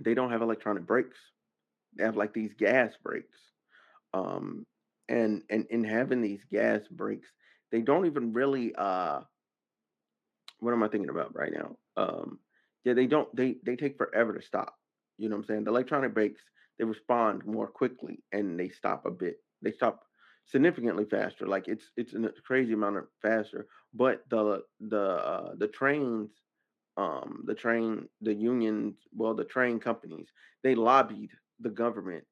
they 0.00 0.14
don't 0.14 0.30
have 0.30 0.42
electronic 0.42 0.86
brakes. 0.86 1.18
They 1.96 2.04
have 2.04 2.16
like 2.16 2.32
these 2.32 2.52
gas 2.54 2.92
brakes. 3.02 3.38
Um, 4.14 4.66
and 5.08 5.42
and 5.50 5.66
in 5.70 5.84
having 5.84 6.20
these 6.20 6.44
gas 6.50 6.80
brakes, 6.90 7.28
they 7.70 7.80
don't 7.82 8.06
even 8.06 8.32
really 8.32 8.74
uh 8.76 9.20
what 10.60 10.72
am 10.72 10.82
I 10.82 10.88
thinking 10.88 11.10
about 11.10 11.34
right 11.34 11.52
now? 11.52 11.76
Um 11.96 12.38
yeah, 12.84 12.94
they 12.94 13.06
don't 13.06 13.34
they 13.34 13.56
they 13.64 13.76
take 13.76 13.96
forever 13.96 14.32
to 14.34 14.42
stop. 14.42 14.74
You 15.18 15.28
know 15.28 15.36
what 15.36 15.42
I'm 15.42 15.46
saying? 15.46 15.64
The 15.64 15.70
electronic 15.70 16.14
brakes, 16.14 16.40
they 16.78 16.84
respond 16.84 17.44
more 17.46 17.66
quickly 17.66 18.22
and 18.32 18.58
they 18.58 18.68
stop 18.68 19.06
a 19.06 19.10
bit. 19.10 19.36
They 19.62 19.72
stop 19.72 20.04
significantly 20.46 21.04
faster. 21.04 21.46
Like 21.46 21.68
it's 21.68 21.90
it's 21.96 22.14
a 22.14 22.30
crazy 22.44 22.72
amount 22.72 22.96
of 22.96 23.04
faster. 23.20 23.66
But 23.94 24.22
the 24.28 24.62
the 24.80 25.00
uh 25.00 25.54
the 25.56 25.68
trains 25.68 26.30
um 26.96 27.44
the 27.46 27.54
train 27.54 28.08
the 28.20 28.34
unions 28.34 28.96
well 29.16 29.34
the 29.34 29.44
train 29.44 29.80
companies 29.80 30.28
they 30.62 30.74
lobbied 30.74 31.30
the 31.60 31.70
government 31.70 32.24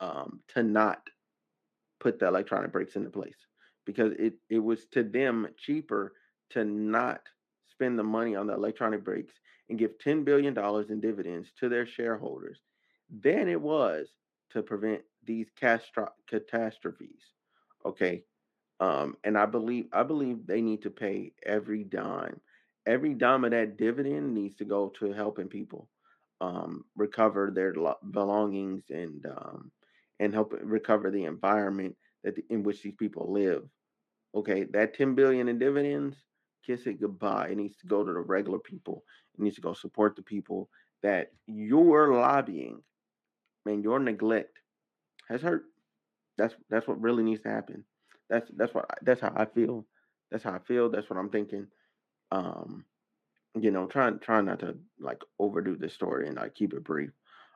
um 0.00 0.40
to 0.48 0.62
not 0.62 1.02
put 2.00 2.18
the 2.18 2.26
electronic 2.26 2.72
brakes 2.72 2.96
into 2.96 3.10
place 3.10 3.36
because 3.84 4.12
it, 4.18 4.34
it 4.48 4.58
was 4.58 4.86
to 4.92 5.02
them 5.02 5.48
cheaper 5.58 6.14
to 6.50 6.64
not 6.64 7.20
spend 7.70 7.98
the 7.98 8.02
money 8.02 8.34
on 8.34 8.46
the 8.46 8.54
electronic 8.54 9.04
brakes 9.04 9.34
and 9.68 9.78
give 9.78 9.98
$10 9.98 10.24
billion 10.24 10.56
in 10.90 11.00
dividends 11.00 11.52
to 11.58 11.68
their 11.68 11.86
shareholders 11.86 12.60
than 13.10 13.48
it 13.48 13.60
was 13.60 14.08
to 14.50 14.62
prevent 14.62 15.02
these 15.24 15.50
castro- 15.50 16.12
catastrophes. 16.26 17.22
Okay. 17.84 18.24
Um, 18.80 19.16
and 19.24 19.36
I 19.36 19.46
believe 19.46 19.86
I 19.92 20.04
believe 20.04 20.46
they 20.46 20.60
need 20.62 20.82
to 20.82 20.90
pay 20.90 21.32
every 21.44 21.84
dime. 21.84 22.40
Every 22.86 23.14
dime 23.14 23.44
of 23.44 23.50
that 23.50 23.76
dividend 23.76 24.34
needs 24.34 24.56
to 24.56 24.64
go 24.64 24.88
to 24.98 25.12
helping 25.12 25.48
people 25.48 25.88
um, 26.40 26.84
recover 26.96 27.50
their 27.50 27.74
belongings 28.10 28.84
and 28.90 29.26
um, 29.26 29.72
and 30.20 30.32
help 30.32 30.54
recover 30.62 31.10
the 31.10 31.24
environment 31.24 31.96
that 32.24 32.36
the, 32.36 32.44
in 32.50 32.62
which 32.62 32.82
these 32.82 32.94
people 32.94 33.32
live. 33.32 33.64
Okay, 34.34 34.64
that 34.72 34.94
10 34.94 35.14
billion 35.14 35.48
in 35.48 35.58
dividends, 35.58 36.16
kiss 36.64 36.86
it 36.86 37.00
goodbye. 37.00 37.48
It 37.50 37.56
needs 37.56 37.76
to 37.78 37.86
go 37.86 38.04
to 38.04 38.12
the 38.12 38.20
regular 38.20 38.58
people. 38.58 39.04
It 39.34 39.40
needs 39.42 39.56
to 39.56 39.62
go 39.62 39.72
support 39.72 40.16
the 40.16 40.22
people 40.22 40.68
that 41.02 41.32
you're 41.46 42.12
lobbying. 42.14 42.82
Man, 43.68 43.82
your 43.82 44.00
neglect 44.00 44.58
has 45.28 45.42
hurt. 45.42 45.64
That's 46.38 46.54
that's 46.70 46.88
what 46.88 47.00
really 47.00 47.22
needs 47.22 47.42
to 47.42 47.50
happen. 47.50 47.84
That's 48.30 48.50
that's 48.56 48.74
what 48.74 48.86
that's 49.02 49.20
how 49.20 49.32
I 49.36 49.46
feel. 49.46 49.86
That's 50.30 50.44
how 50.44 50.52
I 50.54 50.60
feel. 50.60 50.90
That's 50.90 51.10
what 51.10 51.18
I'm 51.18 51.30
thinking. 51.30 51.68
Um, 52.32 52.84
you 53.60 53.70
know, 53.70 53.86
trying 53.86 54.18
trying 54.20 54.46
not 54.46 54.60
to 54.60 54.76
like 55.00 55.22
overdo 55.38 55.76
this 55.76 55.94
story 55.94 56.28
and 56.28 56.36
like 56.36 56.54
keep 56.54 56.74
it 56.74 56.84
brief. 56.84 57.10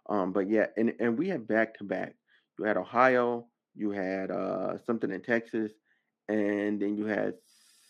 Um, 0.09 0.33
but 0.33 0.49
yeah, 0.51 0.67
and 0.77 0.95
and 1.01 1.19
we 1.19 1.29
had 1.29 1.49
back 1.49 1.75
to 1.79 1.85
back. 1.85 2.17
You 2.59 2.67
had 2.67 2.79
Ohio, 2.79 3.47
you 3.75 3.91
had 3.93 4.31
uh 4.31 4.79
something 4.79 5.11
in 5.13 5.23
Texas, 5.23 5.73
and 6.29 6.81
then 6.81 6.97
you 6.97 7.07
had 7.07 7.35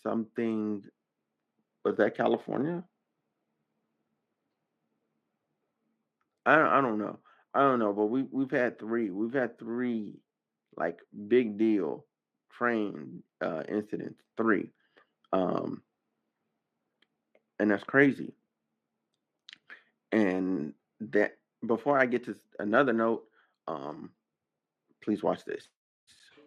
something. 0.03 0.83
Was 1.85 1.97
that 1.97 2.17
California? 2.17 2.83
I 6.45 6.61
I 6.77 6.81
don't 6.81 6.99
know. 6.99 7.19
I 7.53 7.61
don't 7.61 7.79
know, 7.79 7.93
but 7.93 8.07
we 8.07 8.23
we've 8.23 8.51
had 8.51 8.79
three. 8.79 9.09
We've 9.11 9.33
had 9.33 9.59
three 9.59 10.15
like 10.75 10.99
big 11.27 11.57
deal 11.57 12.05
train 12.57 13.23
uh 13.41 13.63
incidents. 13.67 14.19
Three. 14.37 14.69
Um 15.31 15.81
and 17.59 17.69
that's 17.69 17.83
crazy. 17.83 18.33
And 20.11 20.73
that 20.99 21.37
before 21.65 21.99
I 21.99 22.05
get 22.05 22.25
to 22.25 22.35
another 22.59 22.93
note, 22.93 23.23
um 23.67 24.09
please 25.03 25.21
watch 25.21 25.45
this. 25.45 25.67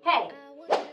Hey, 0.02 0.30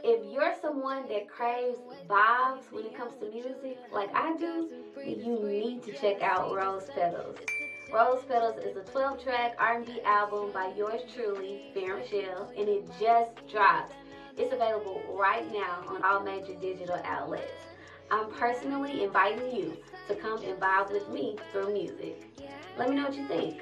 if 0.04 0.32
you're 0.32 0.54
someone 0.62 1.08
that 1.08 1.30
craves 1.30 1.78
vibes 2.08 2.72
when 2.72 2.86
it 2.86 2.96
comes 2.96 3.16
to 3.18 3.30
music, 3.32 3.78
like 3.92 4.14
I 4.14 4.36
do, 4.36 4.70
you 5.06 5.40
need 5.44 5.84
to 5.84 5.94
check 5.94 6.22
out 6.22 6.54
Rose 6.54 6.90
Petals. 6.94 7.38
Rose 7.94 8.24
Petals 8.28 8.58
is 8.58 8.76
a 8.76 8.80
12-track 8.80 9.56
R&B 9.60 10.02
album 10.04 10.52
by 10.52 10.74
yours 10.76 11.02
truly, 11.14 11.70
Baron 11.76 12.02
Michelle, 12.02 12.52
and 12.58 12.68
it 12.68 12.88
just 13.00 13.48
dropped. 13.48 13.94
It's 14.36 14.52
available 14.52 15.04
right 15.16 15.46
now 15.54 15.84
on 15.88 16.04
all 16.04 16.22
major 16.22 16.56
digital 16.56 17.00
outlets. 17.06 17.52
I'm 18.10 18.32
personally 18.32 19.04
inviting 19.04 19.56
you 19.56 19.78
to 20.08 20.16
come 20.16 20.42
and 20.42 20.60
vibe 20.60 20.92
with 20.92 21.08
me 21.10 21.38
through 21.52 21.72
music. 21.72 22.20
Let 22.80 22.90
me 22.90 22.96
know 22.96 23.04
what 23.04 23.16
you 23.16 23.28
think. 23.28 23.62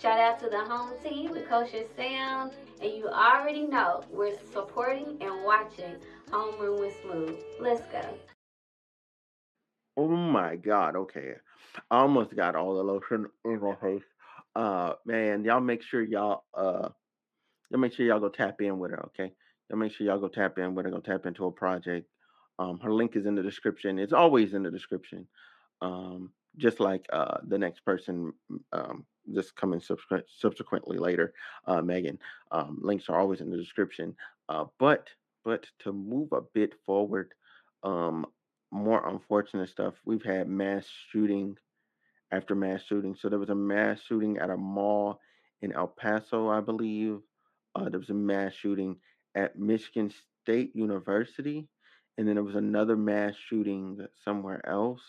Shout 0.00 0.20
out 0.20 0.38
to 0.38 0.48
the 0.48 0.60
home 0.60 0.92
team, 1.02 1.34
the 1.34 1.40
Kosher 1.40 1.82
Sound, 1.96 2.52
and 2.80 2.92
you 2.92 3.08
already 3.08 3.66
know 3.66 4.04
we're 4.12 4.38
supporting 4.52 5.18
and 5.20 5.44
watching 5.44 5.96
Homeroom 6.30 6.78
with 6.78 6.94
Smooth. 7.02 7.36
Let's 7.58 7.82
go. 7.90 8.16
Oh 9.96 10.06
my 10.06 10.54
god, 10.54 10.94
okay. 10.94 11.34
I 11.90 12.00
almost 12.00 12.34
got 12.36 12.56
all 12.56 12.74
the 12.74 12.82
lotion 12.82 13.26
in 13.44 13.60
my 13.60 13.74
face. 13.76 14.04
Uh 14.54 14.94
man, 15.06 15.44
y'all 15.44 15.60
make 15.60 15.82
sure 15.82 16.02
y'all 16.02 16.44
uh 16.54 16.88
y'all 17.70 17.80
make 17.80 17.94
sure 17.94 18.06
y'all 18.06 18.20
go 18.20 18.28
tap 18.28 18.60
in 18.60 18.78
with 18.78 18.90
her, 18.90 19.06
okay? 19.06 19.32
Y'all 19.68 19.78
make 19.78 19.92
sure 19.92 20.06
y'all 20.06 20.18
go 20.18 20.28
tap 20.28 20.58
in 20.58 20.74
with 20.74 20.84
her, 20.84 20.90
go 20.92 21.00
tap 21.00 21.26
into 21.26 21.46
a 21.46 21.52
project. 21.52 22.08
Um 22.58 22.78
her 22.80 22.92
link 22.92 23.16
is 23.16 23.26
in 23.26 23.34
the 23.34 23.42
description. 23.42 23.98
It's 23.98 24.12
always 24.12 24.54
in 24.54 24.62
the 24.62 24.70
description. 24.70 25.26
Um 25.80 26.32
just 26.58 26.80
like 26.80 27.06
uh 27.12 27.38
the 27.48 27.58
next 27.58 27.80
person 27.84 28.32
um 28.72 29.06
just 29.32 29.54
coming 29.56 29.80
subsequent, 29.80 30.24
subsequently 30.28 30.98
later, 30.98 31.32
uh 31.66 31.80
Megan. 31.80 32.18
Um 32.50 32.78
links 32.82 33.08
are 33.08 33.18
always 33.18 33.40
in 33.40 33.50
the 33.50 33.56
description. 33.56 34.14
Uh 34.48 34.66
but 34.78 35.08
but 35.44 35.66
to 35.80 35.92
move 35.92 36.32
a 36.32 36.42
bit 36.54 36.74
forward, 36.84 37.32
um 37.82 38.26
more 38.72 39.06
unfortunate 39.08 39.68
stuff. 39.68 39.94
We've 40.04 40.24
had 40.24 40.48
mass 40.48 40.86
shooting 41.10 41.56
after 42.32 42.54
mass 42.54 42.82
shooting. 42.82 43.14
So 43.14 43.28
there 43.28 43.38
was 43.38 43.50
a 43.50 43.54
mass 43.54 44.00
shooting 44.08 44.38
at 44.38 44.50
a 44.50 44.56
mall 44.56 45.20
in 45.60 45.72
El 45.72 45.88
Paso, 45.88 46.48
I 46.48 46.60
believe. 46.60 47.20
Uh, 47.74 47.88
there 47.90 48.00
was 48.00 48.10
a 48.10 48.14
mass 48.14 48.54
shooting 48.54 48.96
at 49.34 49.58
Michigan 49.58 50.12
State 50.42 50.74
University, 50.74 51.68
and 52.16 52.26
then 52.26 52.34
there 52.34 52.44
was 52.44 52.56
another 52.56 52.96
mass 52.96 53.34
shooting 53.48 54.06
somewhere 54.24 54.66
else. 54.66 55.02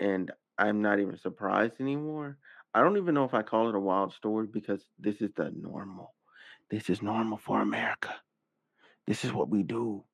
And 0.00 0.32
I'm 0.58 0.82
not 0.82 0.98
even 0.98 1.18
surprised 1.18 1.80
anymore. 1.80 2.38
I 2.74 2.82
don't 2.82 2.96
even 2.96 3.14
know 3.14 3.24
if 3.24 3.34
I 3.34 3.42
call 3.42 3.68
it 3.68 3.74
a 3.74 3.80
wild 3.80 4.12
story 4.14 4.46
because 4.46 4.82
this 4.98 5.20
is 5.20 5.30
the 5.36 5.52
normal. 5.54 6.14
This 6.70 6.90
is 6.90 7.02
normal 7.02 7.38
for 7.38 7.60
America. 7.60 8.14
This 9.06 9.24
is 9.24 9.32
what 9.32 9.48
we 9.48 9.62
do. 9.62 10.04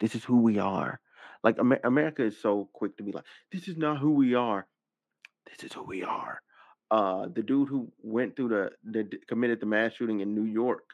This 0.00 0.14
is 0.14 0.24
who 0.24 0.40
we 0.40 0.58
are. 0.58 1.00
Like 1.44 1.58
Amer- 1.58 1.80
America 1.84 2.24
is 2.24 2.40
so 2.40 2.68
quick 2.72 2.96
to 2.96 3.02
be 3.02 3.12
like, 3.12 3.24
this 3.52 3.68
is 3.68 3.76
not 3.76 3.98
who 3.98 4.12
we 4.12 4.34
are. 4.34 4.66
This 5.46 5.64
is 5.64 5.72
who 5.72 5.82
we 5.84 6.02
are. 6.02 6.40
Uh, 6.90 7.26
the 7.34 7.42
dude 7.42 7.68
who 7.68 7.92
went 8.02 8.34
through 8.34 8.48
the, 8.48 8.70
the 8.84 9.18
committed 9.28 9.60
the 9.60 9.66
mass 9.66 9.92
shooting 9.94 10.20
in 10.20 10.34
New 10.34 10.50
York, 10.50 10.84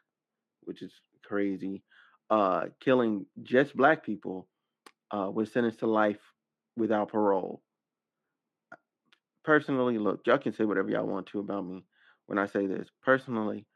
which 0.62 0.82
is 0.82 0.92
crazy, 1.24 1.82
uh, 2.30 2.66
killing 2.80 3.26
just 3.42 3.76
black 3.76 4.04
people, 4.04 4.48
uh, 5.10 5.30
was 5.32 5.52
sentenced 5.52 5.80
to 5.80 5.86
life 5.86 6.18
without 6.76 7.10
parole. 7.10 7.62
Personally, 9.44 9.98
look, 9.98 10.22
y'all 10.26 10.38
can 10.38 10.52
say 10.52 10.64
whatever 10.64 10.90
y'all 10.90 11.06
want 11.06 11.26
to 11.26 11.38
about 11.38 11.66
me 11.66 11.84
when 12.26 12.38
I 12.38 12.46
say 12.46 12.66
this. 12.66 12.88
Personally, 13.02 13.66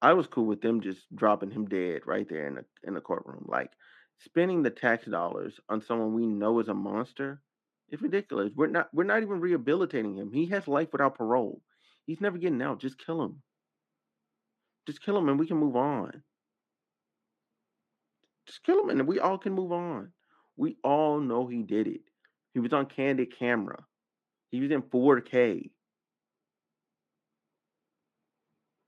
I 0.00 0.12
was 0.12 0.26
cool 0.26 0.46
with 0.46 0.62
them 0.62 0.80
just 0.80 1.00
dropping 1.14 1.50
him 1.50 1.66
dead 1.66 2.02
right 2.06 2.28
there 2.28 2.46
in 2.46 2.54
the 2.54 2.64
in 2.84 2.94
the 2.94 3.00
courtroom. 3.00 3.44
Like 3.48 3.70
spending 4.18 4.62
the 4.62 4.70
tax 4.70 5.06
dollars 5.06 5.54
on 5.68 5.80
someone 5.80 6.14
we 6.14 6.26
know 6.26 6.60
is 6.60 6.68
a 6.68 6.74
monster 6.74 7.40
is 7.90 8.02
ridiculous. 8.02 8.52
We're 8.54 8.66
not 8.66 8.88
we're 8.92 9.04
not 9.04 9.22
even 9.22 9.40
rehabilitating 9.40 10.16
him. 10.16 10.32
He 10.32 10.46
has 10.46 10.68
life 10.68 10.88
without 10.92 11.16
parole. 11.16 11.62
He's 12.06 12.20
never 12.20 12.38
getting 12.38 12.62
out. 12.62 12.80
Just 12.80 13.04
kill 13.04 13.22
him. 13.22 13.42
Just 14.86 15.02
kill 15.04 15.16
him 15.18 15.28
and 15.28 15.38
we 15.38 15.46
can 15.46 15.58
move 15.58 15.76
on. 15.76 16.22
Just 18.46 18.64
kill 18.64 18.80
him 18.80 18.90
and 18.90 19.06
we 19.06 19.20
all 19.20 19.38
can 19.38 19.52
move 19.52 19.72
on. 19.72 20.12
We 20.56 20.76
all 20.82 21.20
know 21.20 21.46
he 21.46 21.62
did 21.62 21.86
it. 21.86 22.00
He 22.54 22.60
was 22.60 22.72
on 22.72 22.86
candid 22.86 23.38
camera. 23.38 23.84
He 24.50 24.60
was 24.60 24.70
in 24.70 24.82
4K. 24.82 25.70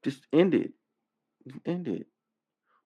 Just 0.03 0.27
end 0.33 0.55
it. 0.55 0.73
Just 1.47 1.61
end 1.67 1.87
it. 1.89 2.07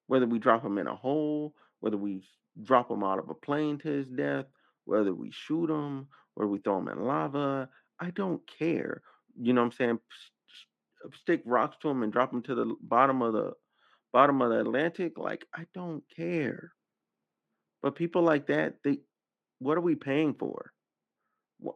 Whether 0.08 0.26
we 0.26 0.38
drop 0.38 0.64
him 0.64 0.78
in 0.78 0.86
a 0.86 0.94
hole, 0.94 1.54
whether 1.84 1.98
we 1.98 2.22
drop 2.62 2.90
him 2.90 3.04
out 3.04 3.18
of 3.18 3.28
a 3.28 3.34
plane 3.34 3.76
to 3.76 3.88
his 3.88 4.06
death, 4.08 4.46
whether 4.86 5.12
we 5.12 5.30
shoot 5.30 5.68
him, 5.68 6.06
whether 6.32 6.48
we 6.48 6.58
throw 6.58 6.78
him 6.78 6.88
in 6.88 7.04
lava, 7.04 7.68
I 8.00 8.08
don't 8.08 8.40
care. 8.58 9.02
You 9.38 9.52
know 9.52 9.60
what 9.60 9.66
I'm 9.66 9.72
saying? 9.72 9.98
Uh, 11.04 11.08
stick 11.20 11.42
rocks 11.44 11.76
to 11.82 11.90
him 11.90 12.02
and 12.02 12.10
drop 12.10 12.32
him 12.32 12.40
to 12.44 12.54
the 12.54 12.74
bottom 12.80 13.20
of 13.20 13.34
the 13.34 13.52
bottom 14.14 14.40
of 14.40 14.48
the 14.48 14.60
Atlantic. 14.60 15.18
Like 15.18 15.44
I 15.54 15.66
don't 15.74 16.02
care. 16.16 16.72
But 17.82 17.96
people 17.96 18.22
like 18.22 18.46
that, 18.46 18.76
they, 18.82 19.00
what 19.58 19.76
are 19.76 19.82
we 19.82 19.94
paying 19.94 20.32
for? 20.32 20.72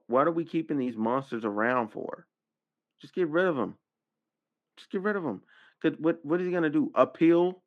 What 0.06 0.26
are 0.26 0.32
we 0.32 0.46
keeping 0.46 0.78
these 0.78 0.96
monsters 0.96 1.44
around 1.44 1.88
for? 1.92 2.26
Just 3.02 3.14
get 3.14 3.28
rid 3.28 3.44
of 3.44 3.56
them. 3.56 3.74
Just 4.78 4.90
get 4.90 5.02
rid 5.02 5.16
of 5.16 5.22
them. 5.22 5.42
Cause 5.82 5.92
what 5.98 6.18
what 6.22 6.40
is 6.40 6.46
he 6.46 6.52
gonna 6.54 6.70
do? 6.70 6.90
Appeal? 6.94 7.62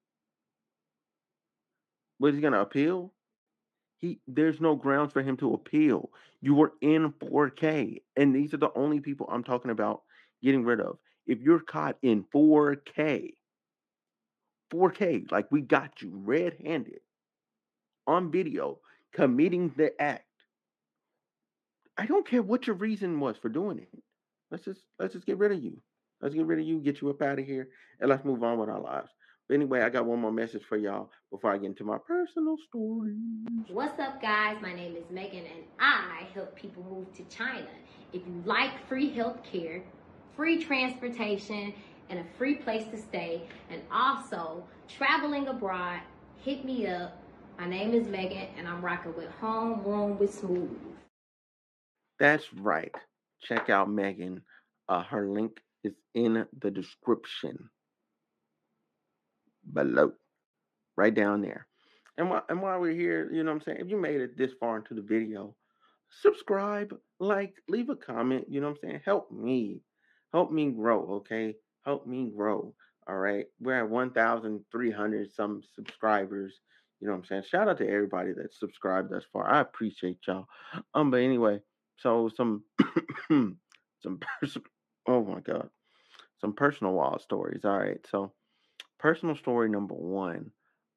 What 2.22 2.30
is 2.30 2.36
he 2.36 2.42
gonna 2.44 2.62
appeal? 2.62 3.12
He 3.98 4.20
there's 4.28 4.62
no 4.62 4.76
grounds 4.76 5.12
for 5.12 5.24
him 5.24 5.38
to 5.38 5.56
appeal. 5.56 6.12
You 6.40 6.54
were 6.54 6.74
in 6.80 7.14
4K, 7.14 8.04
and 8.16 8.36
these 8.36 8.54
are 8.54 8.58
the 8.58 8.72
only 8.76 9.00
people 9.00 9.28
I'm 9.28 9.44
talking 9.44 9.72
about 9.72 10.04
getting 10.44 10.64
rid 10.64 10.82
of. 10.82 11.00
If 11.26 11.42
you're 11.42 11.62
caught 11.62 11.98
in 12.04 12.24
4K, 12.32 13.34
4K, 14.72 15.32
like 15.32 15.52
we 15.52 15.62
got 15.62 16.00
you 16.04 16.12
red-handed 16.14 17.00
on 18.06 18.32
video 18.32 18.78
committing 19.14 19.74
the 19.76 20.00
act. 20.00 20.28
I 21.98 22.06
don't 22.06 22.28
care 22.28 22.44
what 22.44 22.68
your 22.68 22.76
reason 22.76 23.20
was 23.20 23.38
for 23.38 23.50
doing 23.50 23.80
it. 23.80 23.90
Let's 24.52 24.66
just 24.66 24.84
let's 25.00 25.14
just 25.14 25.26
get 25.26 25.40
rid 25.40 25.54
of 25.54 25.64
you. 25.64 25.82
Let's 26.22 26.36
get 26.36 26.46
rid 26.46 26.60
of 26.60 26.68
you, 26.68 26.82
get 26.82 27.02
you 27.02 27.10
up 27.10 27.24
out 27.24 27.40
of 27.40 27.48
here, 27.48 27.70
and 28.00 28.12
let's 28.12 28.24
move 28.24 28.44
on 28.44 28.60
with 28.60 28.70
our 28.70 28.80
lives. 28.80 29.10
But 29.48 29.56
anyway, 29.56 29.82
I 29.82 29.90
got 29.90 30.06
one 30.06 30.20
more 30.20 30.32
message 30.32 30.64
for 30.68 30.78
y'all 30.78 31.12
before 31.30 31.52
I 31.52 31.58
get 31.58 31.66
into 31.66 31.84
my 31.84 31.98
personal 31.98 32.56
stories. 32.68 33.18
What's 33.70 34.00
up, 34.00 34.22
guys? 34.22 34.58
My 34.62 34.74
name 34.74 34.96
is 34.96 35.04
Megan, 35.10 35.46
and 35.46 35.64
I 35.80 36.26
help 36.34 36.56
people 36.56 36.86
move 36.90 37.14
to 37.16 37.24
China. 37.36 37.68
If 38.14 38.22
you 38.26 38.44
like 38.46 38.72
free 38.88 39.12
health 39.12 39.44
care, 39.44 39.84
free 40.36 40.64
transportation, 40.64 41.74
and 42.10 42.20
a 42.20 42.24
free 42.38 42.56
place 42.56 42.86
to 42.92 42.98
stay, 42.98 43.44
and 43.70 43.82
also 43.92 44.64
traveling 44.88 45.48
abroad, 45.48 46.00
hit 46.44 46.64
me 46.64 46.88
up. 46.88 47.18
My 47.60 47.68
name 47.68 47.94
is 47.94 48.08
Megan, 48.08 48.48
and 48.58 48.68
I'm 48.68 48.82
rocking 48.82 49.16
with 49.16 49.30
Home 49.42 49.84
Room 49.84 50.18
with 50.18 50.34
Smooth. 50.34 50.72
That's 52.20 52.54
right. 52.54 52.94
Check 53.44 53.70
out 53.70 53.90
Megan. 53.90 54.42
Uh, 54.88 55.04
her 55.04 55.28
link 55.28 55.60
is 55.84 55.94
in 56.14 56.46
the 56.62 56.72
description 56.72 57.70
below, 59.74 60.14
right 60.98 61.14
down 61.14 61.42
there. 61.42 61.68
And 62.18 62.30
while, 62.30 62.46
and 62.50 62.62
while 62.62 62.80
we're 62.80 62.92
here, 62.96 63.32
you 63.32 63.44
know 63.44 63.52
what 63.52 63.58
I'm 63.58 63.64
saying? 63.64 63.78
If 63.82 63.90
you 63.90 63.98
made 63.98 64.22
it 64.22 64.38
this 64.38 64.52
far 64.60 64.78
into 64.78 64.94
the 64.94 65.02
video, 65.02 65.56
subscribe, 66.10 66.96
like, 67.20 67.56
leave 67.70 67.90
a 67.90 67.96
comment, 67.96 68.46
you 68.50 68.62
know 68.62 68.70
what 68.70 68.80
I'm 68.84 68.90
saying? 68.90 69.02
Help 69.06 69.32
me. 69.32 69.82
Help 70.34 70.52
me 70.52 70.72
grow, 70.72 71.16
okay? 71.16 71.56
Help 71.86 72.06
me 72.06 72.32
grow. 72.36 72.74
All 73.08 73.18
right. 73.18 73.46
We're 73.60 73.80
at 73.80 73.90
1,300 73.90 75.34
some 75.34 75.62
subscribers. 75.76 76.60
You 77.00 77.08
know 77.08 77.14
what 77.14 77.20
I'm 77.20 77.26
saying? 77.26 77.44
Shout 77.50 77.68
out 77.68 77.80
to 77.80 77.90
everybody 77.90 78.32
that 78.34 78.54
subscribed 78.54 79.12
thus 79.12 79.24
far. 79.34 79.50
I 79.50 79.62
appreciate 79.62 80.20
y'all. 80.28 80.46
Um, 80.94 81.10
but 81.10 81.22
anyway, 81.22 81.60
so 81.98 82.30
some 82.36 82.64
some 83.30 84.20
personal 84.40 84.68
oh 85.08 85.24
my 85.24 85.40
god. 85.40 85.70
some 86.40 86.54
personal 86.54 86.94
wild 86.94 87.22
stories. 87.22 87.66
All 87.66 87.80
right, 87.80 88.06
so 88.10 88.32
personal 89.02 89.36
story 89.36 89.70
number 89.70 89.96
one. 89.96 90.52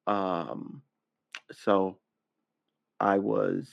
Um, 0.06 0.82
so 1.52 1.99
I 3.00 3.18
was 3.18 3.68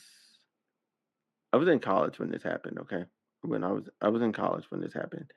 I 1.53 1.57
was 1.57 1.67
in 1.67 1.79
college 1.79 2.17
when 2.17 2.31
this 2.31 2.43
happened. 2.43 2.79
Okay, 2.79 3.03
when 3.41 3.63
I 3.63 3.71
was 3.71 3.89
I 4.01 4.09
was 4.09 4.21
in 4.21 4.33
college 4.33 4.65
when 4.69 4.81
this 4.81 4.93
happened, 4.93 5.31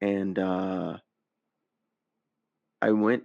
and 0.00 0.38
uh, 0.38 0.98
I 2.82 2.90
went. 2.90 3.24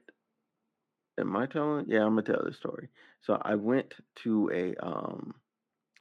Am 1.19 1.35
I 1.35 1.47
telling? 1.47 1.85
Yeah, 1.89 2.05
I'm 2.05 2.15
gonna 2.15 2.21
tell 2.21 2.45
this 2.45 2.55
story. 2.55 2.87
So 3.21 3.37
I 3.41 3.55
went 3.55 3.93
to 4.23 4.49
a 4.53 4.75
um 4.85 5.33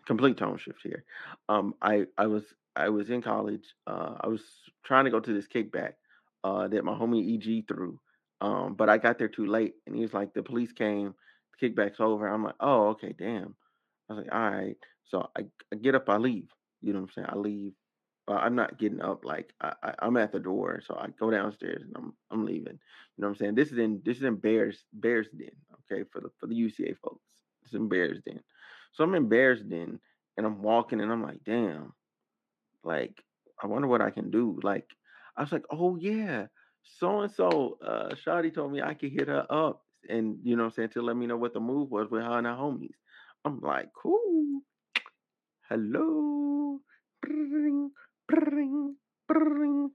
complete 0.07 0.37
tone 0.37 0.59
shift 0.59 0.81
here. 0.83 1.05
Um, 1.49 1.75
I 1.83 2.07
I 2.17 2.27
was 2.27 2.45
I 2.77 2.91
was 2.91 3.11
in 3.11 3.23
college. 3.23 3.65
Uh, 3.87 4.15
I 4.21 4.29
was 4.29 4.43
trying 4.85 5.07
to 5.07 5.11
go 5.11 5.21
to 5.21 5.33
this 5.33 5.49
kickback 5.49 5.95
uh, 6.45 6.69
that 6.69 6.85
my 6.85 6.93
homie 6.93 7.35
EG 7.35 7.67
threw, 7.67 7.99
um, 8.41 8.75
but 8.75 8.89
I 8.89 8.99
got 8.99 9.19
there 9.19 9.29
too 9.29 9.47
late, 9.47 9.75
and 9.87 9.95
he 9.95 10.03
was 10.03 10.15
like, 10.15 10.35
"The 10.35 10.43
police 10.43 10.73
came, 10.73 11.15
the 11.61 11.69
kickback's 11.71 12.01
over." 12.01 12.27
I'm 12.27 12.45
like, 12.45 12.57
"Oh, 12.61 12.89
okay, 12.89 13.15
damn." 13.19 13.55
I 14.09 14.15
was 14.15 14.25
like, 14.25 14.35
"All 14.35 14.51
right." 14.51 14.77
So 15.05 15.29
I, 15.37 15.43
I 15.73 15.77
get 15.77 15.95
up, 15.95 16.09
I 16.09 16.17
leave. 16.17 16.49
You 16.83 16.93
know 16.93 17.01
what 17.01 17.11
I'm 17.11 17.13
saying? 17.15 17.29
I 17.31 17.37
leave. 17.37 17.73
Uh, 18.29 18.35
I'm 18.35 18.55
not 18.55 18.79
getting 18.79 19.01
up. 19.01 19.25
Like 19.25 19.53
I, 19.61 19.73
I, 19.83 19.95
I'm 20.01 20.17
at 20.17 20.33
the 20.33 20.39
door, 20.39 20.83
so 20.87 20.95
I 20.95 21.09
go 21.19 21.31
downstairs 21.31 21.83
and 21.83 21.93
I'm 21.97 22.13
I'm 22.31 22.45
leaving. 22.45 22.75
You 22.75 23.23
know 23.23 23.29
what 23.29 23.31
I'm 23.31 23.37
saying? 23.37 23.55
This 23.55 23.73
is 23.73 23.79
in 23.79 24.03
this 24.05 24.19
is 24.19 24.23
in 24.23 24.37
Bears 24.37 24.85
Bears 24.93 25.29
Den. 25.37 25.51
Okay, 25.91 26.05
for 26.13 26.21
the 26.21 26.31
for 26.39 26.47
the 26.47 26.55
UCA 26.55 26.97
folks, 26.99 27.25
it's 27.65 27.75
in 27.75 27.89
Bears 27.89 28.21
Den. 28.27 28.41
So 28.93 29.05
I'm 29.05 29.15
in 29.15 29.29
Bears 29.29 29.63
Den 29.63 29.99
and 30.37 30.47
I'm 30.47 30.63
walking 30.63 31.01
and 31.01 31.11
I'm 31.11 31.23
like, 31.23 31.43
damn, 31.45 31.93
like 32.85 33.23
I 33.63 33.67
wonder 33.67 33.89
what 33.89 34.03
I 34.03 34.11
can 34.11 34.31
do. 34.31 34.61
Like 34.63 34.87
I 35.37 35.43
was 35.43 35.53
like, 35.53 35.65
oh 35.71 35.97
yeah, 35.97 36.47
so 36.99 37.21
and 37.21 37.33
so, 37.33 37.79
uh, 37.85 38.15
Shawty 38.15 38.55
told 38.55 38.73
me 38.73 38.83
I 38.83 38.95
could 38.95 39.13
hit 39.13 39.29
her 39.29 39.47
up 39.51 39.83
and 40.09 40.39
you 40.43 40.57
know 40.57 40.65
I'm 40.65 40.71
saying 40.71 40.91
to 40.91 41.03
let 41.03 41.17
me 41.17 41.27
know 41.27 41.37
what 41.37 41.55
the 41.55 41.61
move 41.61 41.91
was 41.91 42.11
with 42.11 42.23
her 42.23 42.39
and 42.39 42.47
her 42.47 42.55
homies. 42.55 42.95
I'm 43.45 43.61
like, 43.61 43.91
cool. 44.01 44.61
Hello. 45.69 46.81
Brrring, 47.25 47.89
brrring, 48.31 48.95
brrring. 49.31 49.89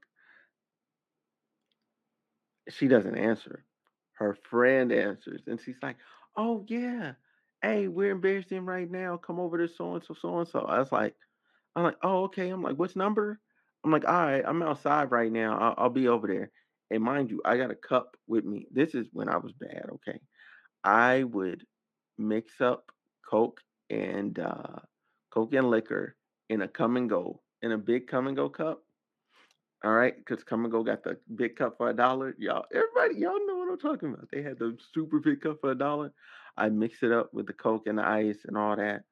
She 2.70 2.88
doesn't 2.88 3.16
answer. 3.16 3.64
Her 4.14 4.36
friend 4.48 4.92
answers 4.92 5.42
and 5.46 5.60
she's 5.60 5.76
like, 5.82 5.96
oh 6.36 6.64
yeah, 6.68 7.12
hey, 7.62 7.88
we're 7.88 8.12
in 8.12 8.20
Bears 8.20 8.44
right 8.50 8.90
now. 8.90 9.16
Come 9.16 9.40
over 9.40 9.58
to 9.58 9.72
so 9.72 9.94
and 9.94 10.04
so, 10.04 10.14
so 10.14 10.38
and 10.38 10.48
so. 10.48 10.60
I 10.60 10.78
was 10.78 10.92
like, 10.92 11.14
I'm 11.74 11.82
like, 11.82 11.96
oh, 12.02 12.24
okay. 12.24 12.50
I'm 12.50 12.62
like, 12.62 12.76
what's 12.76 12.96
number? 12.96 13.40
I'm 13.84 13.90
like, 13.90 14.06
all 14.06 14.12
right, 14.26 14.44
I'm 14.46 14.62
outside 14.62 15.10
right 15.10 15.30
now. 15.30 15.58
I'll, 15.58 15.74
I'll 15.84 15.90
be 15.90 16.08
over 16.08 16.26
there. 16.26 16.50
And 16.90 17.02
mind 17.02 17.30
you, 17.30 17.40
I 17.44 17.56
got 17.56 17.70
a 17.70 17.74
cup 17.74 18.16
with 18.26 18.44
me. 18.44 18.66
This 18.70 18.94
is 18.94 19.08
when 19.12 19.28
I 19.28 19.38
was 19.38 19.52
bad. 19.52 19.86
Okay, 19.94 20.20
I 20.82 21.24
would 21.24 21.64
mix 22.18 22.60
up 22.60 22.90
Coke 23.28 23.60
and 23.90 24.38
uh, 24.38 24.80
Coke 25.30 25.54
and 25.54 25.70
liquor 25.70 26.16
in 26.48 26.62
a 26.62 26.68
Kum 26.68 27.06
& 27.06 27.08
Go 27.08 27.40
in 27.62 27.72
a 27.72 27.78
big 27.78 28.06
Kum 28.06 28.32
& 28.34 28.36
Go 28.36 28.48
cup. 28.48 28.82
All 29.82 29.92
right, 29.92 30.14
because 30.16 30.44
Kum 30.44 30.68
& 30.68 30.70
Go 30.70 30.82
got 30.82 31.02
the 31.02 31.18
big 31.34 31.56
cup 31.56 31.76
for 31.76 31.90
a 31.90 31.94
dollar. 31.94 32.34
Y'all, 32.38 32.64
everybody, 32.72 33.20
y'all 33.20 33.46
know 33.46 33.56
what 33.56 33.70
I'm 33.70 33.78
talking 33.78 34.10
about. 34.10 34.28
They 34.30 34.42
had 34.42 34.58
the 34.58 34.76
super 34.92 35.20
big 35.20 35.40
cup 35.40 35.60
for 35.60 35.72
a 35.72 35.74
dollar. 35.74 36.12
I 36.56 36.68
mix 36.68 37.02
it 37.02 37.12
up 37.12 37.34
with 37.34 37.46
the 37.46 37.52
Coke 37.52 37.86
and 37.86 37.98
the 37.98 38.06
ice 38.06 38.44
and 38.46 38.56
all 38.56 38.76
that. 38.76 39.02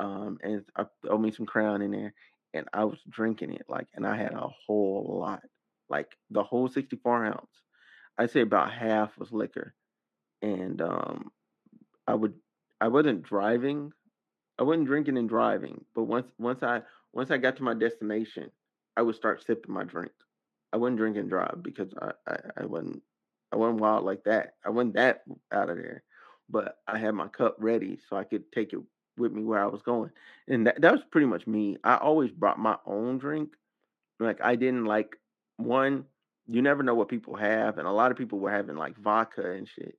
Um, 0.00 0.38
and 0.42 0.64
I 0.76 0.84
throw 1.02 1.18
me 1.18 1.30
some 1.30 1.46
crown 1.46 1.82
in 1.82 1.90
there, 1.90 2.14
and 2.52 2.66
I 2.72 2.84
was 2.84 2.98
drinking 3.08 3.52
it 3.52 3.66
like, 3.68 3.86
and 3.94 4.06
I 4.06 4.16
had 4.16 4.32
a 4.32 4.48
whole 4.66 5.18
lot, 5.20 5.42
like 5.88 6.16
the 6.30 6.42
whole 6.42 6.68
64 6.68 7.26
ounce. 7.26 7.62
I'd 8.18 8.30
say 8.30 8.40
about 8.40 8.72
half 8.72 9.16
was 9.18 9.32
liquor, 9.32 9.74
and 10.40 10.80
um, 10.80 11.30
I 12.06 12.14
would, 12.14 12.34
I 12.80 12.88
wasn't 12.88 13.22
driving, 13.22 13.92
I 14.58 14.62
wasn't 14.62 14.86
drinking 14.86 15.18
and 15.18 15.28
driving, 15.28 15.84
but 15.94 16.04
once 16.04 16.30
once 16.38 16.62
I 16.62 16.82
once 17.12 17.30
I 17.30 17.38
got 17.38 17.56
to 17.56 17.62
my 17.62 17.74
destination, 17.74 18.50
I 18.96 19.02
would 19.02 19.16
start 19.16 19.44
sipping 19.44 19.74
my 19.74 19.84
drink. 19.84 20.12
I 20.72 20.76
wouldn't 20.76 20.98
drink 20.98 21.16
and 21.16 21.28
drive 21.28 21.62
because 21.62 21.92
I, 22.00 22.12
I, 22.26 22.36
I 22.62 22.66
wasn't 22.66 23.02
I 23.52 23.56
wasn't 23.56 23.80
wild 23.80 24.04
like 24.04 24.24
that. 24.24 24.54
I 24.64 24.70
wasn't 24.70 24.94
that 24.94 25.22
out 25.52 25.70
of 25.70 25.76
there. 25.76 26.02
But 26.50 26.78
I 26.86 26.98
had 26.98 27.14
my 27.14 27.28
cup 27.28 27.56
ready 27.58 27.98
so 28.08 28.16
I 28.16 28.24
could 28.24 28.50
take 28.52 28.72
it 28.72 28.80
with 29.16 29.32
me 29.32 29.44
where 29.44 29.62
I 29.62 29.66
was 29.66 29.82
going. 29.82 30.10
And 30.48 30.66
that, 30.66 30.80
that 30.80 30.92
was 30.92 31.02
pretty 31.10 31.26
much 31.26 31.46
me. 31.46 31.76
I 31.84 31.96
always 31.96 32.32
brought 32.32 32.58
my 32.58 32.76
own 32.84 33.18
drink. 33.18 33.50
Like 34.18 34.40
I 34.42 34.56
didn't 34.56 34.84
like 34.84 35.16
one, 35.56 36.04
you 36.46 36.62
never 36.62 36.82
know 36.82 36.94
what 36.94 37.08
people 37.08 37.36
have. 37.36 37.78
And 37.78 37.86
a 37.86 37.92
lot 37.92 38.10
of 38.10 38.18
people 38.18 38.38
were 38.38 38.50
having 38.50 38.76
like 38.76 38.96
vodka 38.98 39.52
and 39.52 39.68
shit. 39.68 39.96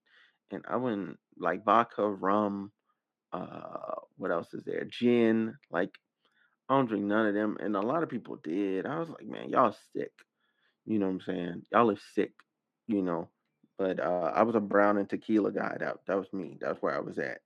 And 0.51 0.63
I 0.67 0.75
wouldn't 0.75 1.17
like 1.37 1.65
vodka, 1.65 2.07
rum, 2.07 2.71
uh, 3.33 3.95
what 4.17 4.31
else 4.31 4.53
is 4.53 4.63
there? 4.63 4.85
Gin. 4.85 5.55
Like 5.71 5.91
I 6.69 6.75
don't 6.75 6.87
drink 6.87 7.03
none 7.03 7.27
of 7.27 7.33
them. 7.33 7.57
And 7.59 7.75
a 7.75 7.81
lot 7.81 8.03
of 8.03 8.09
people 8.09 8.37
did. 8.43 8.85
I 8.85 8.99
was 8.99 9.09
like, 9.09 9.27
man, 9.27 9.49
y'all 9.49 9.75
sick. 9.93 10.11
You 10.85 10.99
know 10.99 11.07
what 11.07 11.13
I'm 11.13 11.21
saying? 11.21 11.61
Y'all 11.71 11.91
are 11.91 11.99
sick, 12.13 12.33
you 12.87 13.01
know. 13.01 13.29
But 13.77 13.99
uh, 13.99 14.31
I 14.33 14.43
was 14.43 14.55
a 14.55 14.59
brown 14.59 14.97
and 14.97 15.09
tequila 15.09 15.51
guy. 15.51 15.77
That 15.79 15.97
that 16.07 16.17
was 16.17 16.31
me. 16.31 16.57
That's 16.61 16.81
where 16.81 16.95
I 16.95 16.99
was 16.99 17.17
at. 17.17 17.39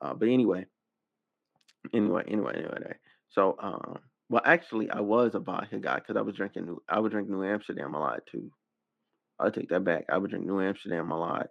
Uh, 0.00 0.14
but 0.14 0.28
anyway, 0.28 0.66
anyway, 1.92 2.24
anyway, 2.26 2.54
anyway. 2.56 2.94
So, 3.30 3.56
um, 3.60 3.98
well, 4.30 4.42
actually, 4.44 4.90
I 4.90 5.00
was 5.00 5.34
a 5.34 5.40
vodka 5.40 5.78
guy 5.78 5.96
because 5.96 6.16
I 6.16 6.22
was 6.22 6.36
drinking 6.36 6.66
New. 6.66 6.82
I 6.88 7.00
would 7.00 7.12
drink 7.12 7.28
New 7.28 7.44
Amsterdam 7.44 7.94
a 7.94 8.00
lot 8.00 8.26
too. 8.26 8.50
I'll 9.38 9.50
take 9.50 9.70
that 9.70 9.84
back. 9.84 10.06
I 10.10 10.18
would 10.18 10.30
drink 10.30 10.46
New 10.46 10.60
Amsterdam 10.60 11.10
a 11.10 11.18
lot 11.18 11.48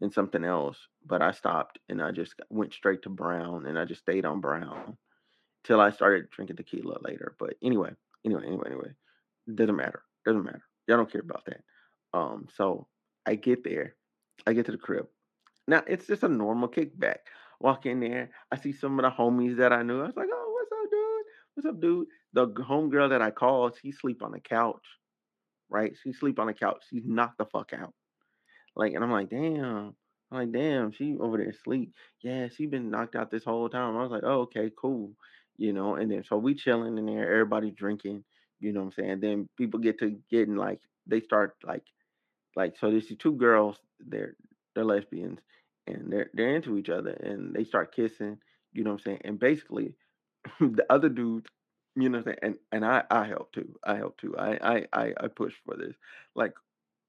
and 0.00 0.12
something 0.12 0.44
else, 0.44 0.78
but 1.06 1.22
I 1.22 1.32
stopped 1.32 1.78
and 1.88 2.02
I 2.02 2.12
just 2.12 2.34
went 2.50 2.72
straight 2.72 3.02
to 3.02 3.10
brown 3.10 3.66
and 3.66 3.78
I 3.78 3.84
just 3.84 4.02
stayed 4.02 4.24
on 4.24 4.40
brown 4.40 4.96
till 5.64 5.80
I 5.80 5.90
started 5.90 6.30
drinking 6.30 6.56
tequila 6.56 6.98
later. 7.02 7.34
But 7.38 7.54
anyway, 7.62 7.90
anyway, 8.24 8.44
anyway, 8.46 8.64
anyway, 8.66 8.90
doesn't 9.54 9.76
matter. 9.76 10.02
Doesn't 10.24 10.44
matter. 10.44 10.62
Y'all 10.86 10.96
don't 10.98 11.10
care 11.12 11.20
about 11.22 11.44
that. 11.46 11.60
Um, 12.14 12.46
so 12.56 12.86
I 13.26 13.34
get 13.34 13.64
there, 13.64 13.94
I 14.46 14.52
get 14.54 14.66
to 14.66 14.72
the 14.72 14.78
crib. 14.78 15.06
Now 15.68 15.82
it's 15.86 16.06
just 16.06 16.22
a 16.22 16.28
normal 16.28 16.68
kickback. 16.68 17.18
Walk 17.60 17.86
in 17.86 18.00
there, 18.00 18.30
I 18.50 18.56
see 18.56 18.72
some 18.72 18.98
of 18.98 19.04
the 19.04 19.10
homies 19.10 19.58
that 19.58 19.72
I 19.72 19.82
knew. 19.82 20.00
I 20.00 20.06
was 20.06 20.16
like, 20.16 20.28
"Oh? 20.32 20.39
What's 21.60 21.74
up, 21.74 21.80
dude?" 21.82 22.06
The 22.32 22.48
homegirl 22.48 23.10
that 23.10 23.20
I 23.20 23.30
called, 23.30 23.76
she 23.82 23.92
sleep 23.92 24.22
on 24.22 24.32
the 24.32 24.40
couch, 24.40 24.86
right? 25.68 25.94
She 26.02 26.14
sleep 26.14 26.38
on 26.38 26.46
the 26.46 26.54
couch. 26.54 26.82
She's 26.88 27.04
knocked 27.04 27.36
the 27.36 27.44
fuck 27.44 27.74
out. 27.74 27.92
Like, 28.74 28.94
and 28.94 29.04
I'm 29.04 29.10
like, 29.10 29.28
damn. 29.28 29.94
I'm 30.32 30.38
like, 30.38 30.52
damn, 30.52 30.90
she 30.92 31.18
over 31.20 31.36
there 31.36 31.50
asleep. 31.50 31.92
Yeah, 32.22 32.48
she 32.48 32.64
been 32.64 32.88
knocked 32.90 33.14
out 33.14 33.30
this 33.30 33.44
whole 33.44 33.68
time. 33.68 33.94
I 33.94 34.00
was 34.00 34.10
like, 34.10 34.22
oh, 34.24 34.40
okay, 34.42 34.70
cool. 34.74 35.12
You 35.58 35.74
know, 35.74 35.96
and 35.96 36.10
then 36.10 36.24
so 36.24 36.38
we 36.38 36.54
chilling 36.54 36.96
in 36.96 37.04
there, 37.04 37.30
everybody 37.30 37.70
drinking, 37.70 38.24
you 38.58 38.72
know 38.72 38.80
what 38.80 38.94
I'm 38.98 39.04
saying? 39.04 39.20
Then 39.20 39.46
people 39.58 39.80
get 39.80 39.98
to 39.98 40.18
getting 40.30 40.56
like 40.56 40.80
they 41.06 41.20
start 41.20 41.56
like 41.62 41.84
like 42.56 42.78
so 42.78 42.90
there's 42.90 43.06
these 43.06 43.18
two 43.18 43.34
girls, 43.34 43.76
they're 43.98 44.34
they're 44.74 44.84
lesbians 44.84 45.40
and 45.86 46.10
they're 46.10 46.30
they're 46.32 46.56
into 46.56 46.78
each 46.78 46.88
other 46.88 47.10
and 47.10 47.54
they 47.54 47.64
start 47.64 47.94
kissing, 47.94 48.38
you 48.72 48.82
know 48.82 48.92
what 48.92 49.00
I'm 49.00 49.04
saying? 49.04 49.20
And 49.24 49.38
basically 49.38 49.94
the 50.60 50.84
other 50.90 51.08
dude, 51.08 51.46
you 51.96 52.08
know 52.08 52.22
and 52.42 52.56
and 52.72 52.84
I 52.84 53.04
I 53.10 53.26
help 53.26 53.52
too. 53.52 53.74
I 53.84 53.96
help 53.96 54.18
too. 54.18 54.36
I 54.38 54.86
I 54.92 55.12
I, 55.20 55.28
push 55.28 55.54
for 55.64 55.76
this. 55.76 55.94
Like, 56.34 56.54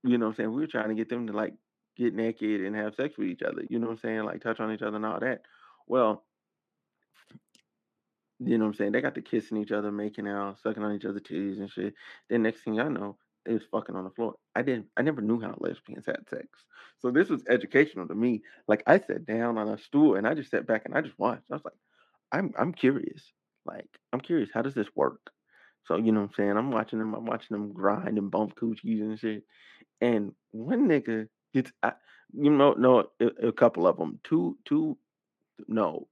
you 0.04 0.18
know 0.18 0.26
what 0.28 0.32
I'm 0.32 0.36
saying? 0.36 0.54
We 0.54 0.62
were 0.62 0.68
trying 0.68 0.90
to 0.90 0.96
get 0.96 1.10
them 1.10 1.28
to 1.28 1.34
like 1.34 1.54
get 1.98 2.16
naked 2.16 2.62
and 2.62 2.76
have 2.76 2.96
sex 2.96 3.18
with 3.18 3.28
each 3.28 3.42
other, 3.44 3.64
you 3.70 3.80
know 3.80 3.88
what 3.88 3.94
I'm 3.94 4.00
saying? 4.00 4.24
Like 4.24 4.42
touch 4.42 4.60
on 4.60 4.72
each 4.72 4.82
other 4.82 4.96
and 4.96 5.06
all 5.06 5.20
that. 5.20 5.42
Well, 5.88 6.24
you 8.40 8.58
know 8.58 8.66
what 8.66 8.70
I'm 8.70 8.76
saying? 8.76 8.92
They 8.94 9.02
got 9.02 9.16
to 9.16 9.22
kissing 9.22 9.58
each 9.58 9.72
other, 9.72 9.92
making 9.92 10.28
out, 10.28 10.60
sucking 10.62 10.84
on 10.84 10.96
each 10.96 11.06
other's 11.06 11.22
titties 11.22 11.60
and 11.60 11.70
shit. 11.70 11.94
Then 12.30 12.44
next 12.44 12.64
thing 12.64 12.80
I 12.80 12.88
know, 12.88 13.18
they 13.46 13.54
was 13.54 13.64
fucking 13.72 13.96
on 13.96 14.04
the 14.04 14.10
floor. 14.10 14.36
I 14.56 14.62
didn't 14.62 14.88
I 14.98 15.02
never 15.02 15.22
knew 15.22 15.40
how 15.40 15.56
lesbians 15.60 16.06
had 16.06 16.28
sex. 16.30 16.48
So 17.00 17.12
this 17.12 17.30
was 17.30 17.44
educational 17.50 18.08
to 18.08 18.16
me. 18.16 18.42
Like 18.68 18.84
I 18.88 19.00
sat 19.00 19.26
down 19.26 19.58
on 19.58 19.68
a 19.68 19.78
stool 19.78 20.16
and 20.16 20.28
I 20.28 20.34
just 20.34 20.52
sat 20.52 20.66
back 20.66 20.84
and 20.86 20.96
I 20.96 21.02
just 21.02 21.18
watched. 21.20 21.44
I 21.52 21.56
was 21.56 21.66
like, 21.66 21.74
I'm 22.32 22.54
I'm 22.58 22.74
curious. 22.74 23.24
Like, 23.66 23.90
I'm 24.12 24.22
curious, 24.22 24.50
how 24.54 24.62
does 24.62 24.74
this 24.74 24.88
work? 24.96 25.32
So, 25.86 25.98
you 25.98 26.12
know 26.12 26.22
what 26.22 26.30
I'm 26.30 26.36
saying? 26.36 26.58
I'm 26.58 26.72
watching 26.72 27.00
them, 27.00 27.14
I'm 27.14 27.26
watching 27.26 27.56
them 27.56 27.74
grind 27.74 28.18
and 28.18 28.32
bump 28.32 28.56
coochies 28.56 29.02
and 29.02 29.20
shit. 29.20 29.44
And 30.02 30.34
one 30.52 30.88
nigga 30.88 31.28
gets 31.54 31.72
I, 31.84 31.94
you 32.34 32.52
know, 32.52 32.74
no, 32.74 33.06
a, 33.20 33.48
a 33.48 33.52
couple 33.52 33.88
of 33.88 33.98
them. 33.98 34.20
Two, 34.24 34.58
two, 34.66 34.98
no, 35.68 36.08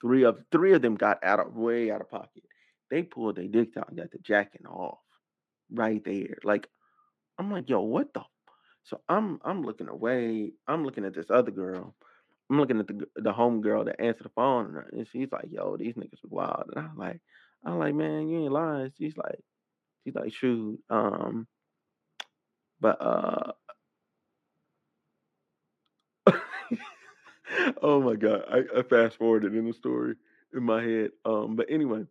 three 0.00 0.24
of 0.24 0.38
three 0.52 0.72
of 0.74 0.82
them 0.82 0.96
got 0.96 1.22
out 1.24 1.40
of 1.40 1.56
way 1.56 1.90
out 1.90 2.00
of 2.00 2.10
pocket. 2.10 2.44
They 2.90 3.02
pulled 3.02 3.36
their 3.36 3.48
dick 3.48 3.76
out 3.76 3.88
and 3.88 3.98
got 3.98 4.10
the 4.10 4.18
jacking 4.18 4.66
off 4.66 4.98
right 5.72 6.02
there. 6.04 6.38
Like 6.44 6.68
I'm 7.38 7.50
like, 7.50 7.68
yo, 7.68 7.80
what 7.80 8.14
the? 8.14 8.22
So 8.84 9.00
I'm 9.08 9.40
I'm 9.44 9.62
looking 9.62 9.88
away. 9.88 10.52
I'm 10.68 10.84
looking 10.84 11.04
at 11.04 11.14
this 11.14 11.30
other 11.30 11.50
girl. 11.50 11.94
I'm 12.50 12.58
looking 12.60 12.80
at 12.80 12.88
the 12.88 13.06
the 13.16 13.32
home 13.32 13.60
girl 13.62 13.84
that 13.84 14.00
answered 14.00 14.24
the 14.26 14.30
phone, 14.30 14.76
and 14.76 15.00
and 15.00 15.08
she's 15.12 15.28
like, 15.32 15.46
yo, 15.50 15.76
these 15.76 15.94
niggas 15.94 16.22
was 16.22 16.30
wild. 16.30 16.70
And 16.74 16.84
I'm 16.86 16.96
like, 16.96 17.20
I'm 17.64 17.78
like, 17.78 17.94
man, 17.94 18.28
you 18.28 18.44
ain't 18.44 18.52
lying. 18.52 18.92
She's 18.98 19.16
like, 19.16 19.40
she's 20.04 20.14
like, 20.14 20.32
shoot, 20.34 20.80
um, 20.90 21.46
But 22.80 23.00
uh 23.00 23.52
oh 27.82 28.00
my 28.00 28.14
god, 28.16 28.42
I, 28.50 28.78
I 28.78 28.82
fast 28.82 29.18
forwarded 29.18 29.54
in 29.54 29.66
the 29.66 29.72
story 29.72 30.14
in 30.54 30.62
my 30.62 30.82
head. 30.82 31.10
Um, 31.24 31.56
but 31.56 31.66
anyway, 31.70 32.04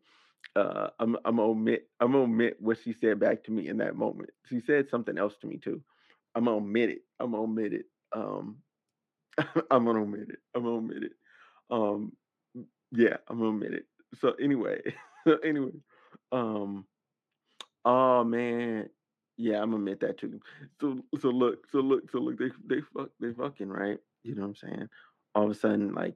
uh, 0.56 0.90
I'm 1.00 1.16
I'm 1.26 1.38
gonna 1.38 1.50
omit 1.50 1.90
I'm 2.00 2.12
gonna 2.14 2.26
omit 2.26 2.58
what 2.60 2.80
she 2.84 2.94
said 2.94 3.20
back 3.20 3.44
to 3.46 3.52
me 3.52 3.68
in 3.68 3.78
that 3.78 3.96
moment. 3.96 4.32
She 4.50 4.62
said 4.62 4.90
something 4.90 5.18
else 5.18 5.36
to 5.42 5.48
me 5.48 5.58
too. 5.58 5.82
I'm 6.36 6.46
gonna 6.46 6.58
omit 6.58 6.90
it. 6.90 7.02
I'm 7.20 7.32
gonna 7.32 7.44
omit 7.44 7.74
it. 7.74 7.86
Um, 8.14 8.58
I'm 9.72 9.86
gonna 9.86 10.02
omit 10.02 10.30
it. 10.30 10.40
I'm 10.56 10.64
gonna 10.64 10.76
omit 10.76 11.04
it. 11.04 11.12
Um, 11.70 12.14
yeah, 12.92 13.18
I'm 13.28 13.38
gonna 13.38 13.50
omit 13.50 13.74
it. 13.74 13.86
So 14.20 14.34
anyway, 14.42 14.82
so 15.28 15.38
anyway, 15.44 15.72
um, 16.32 16.86
oh 17.84 18.24
man, 18.24 18.90
yeah, 19.38 19.62
I'm 19.62 19.72
gonna 19.72 19.78
admit 19.78 20.00
that 20.02 20.18
too. 20.18 20.40
So 20.80 21.00
so 21.20 21.30
look, 21.30 21.68
so 21.72 21.80
look, 21.80 22.10
so 22.12 22.20
look, 22.20 22.38
they 22.38 22.50
they 22.66 22.82
fuck 22.94 23.10
they 23.20 23.32
fucking 23.34 23.70
right. 23.70 24.00
You 24.24 24.36
know 24.36 24.44
what 24.44 24.58
I'm 24.64 24.70
saying? 24.70 24.90
All 25.36 25.46
of 25.46 25.52
a 25.52 25.54
sudden, 25.54 25.94
like, 25.94 26.16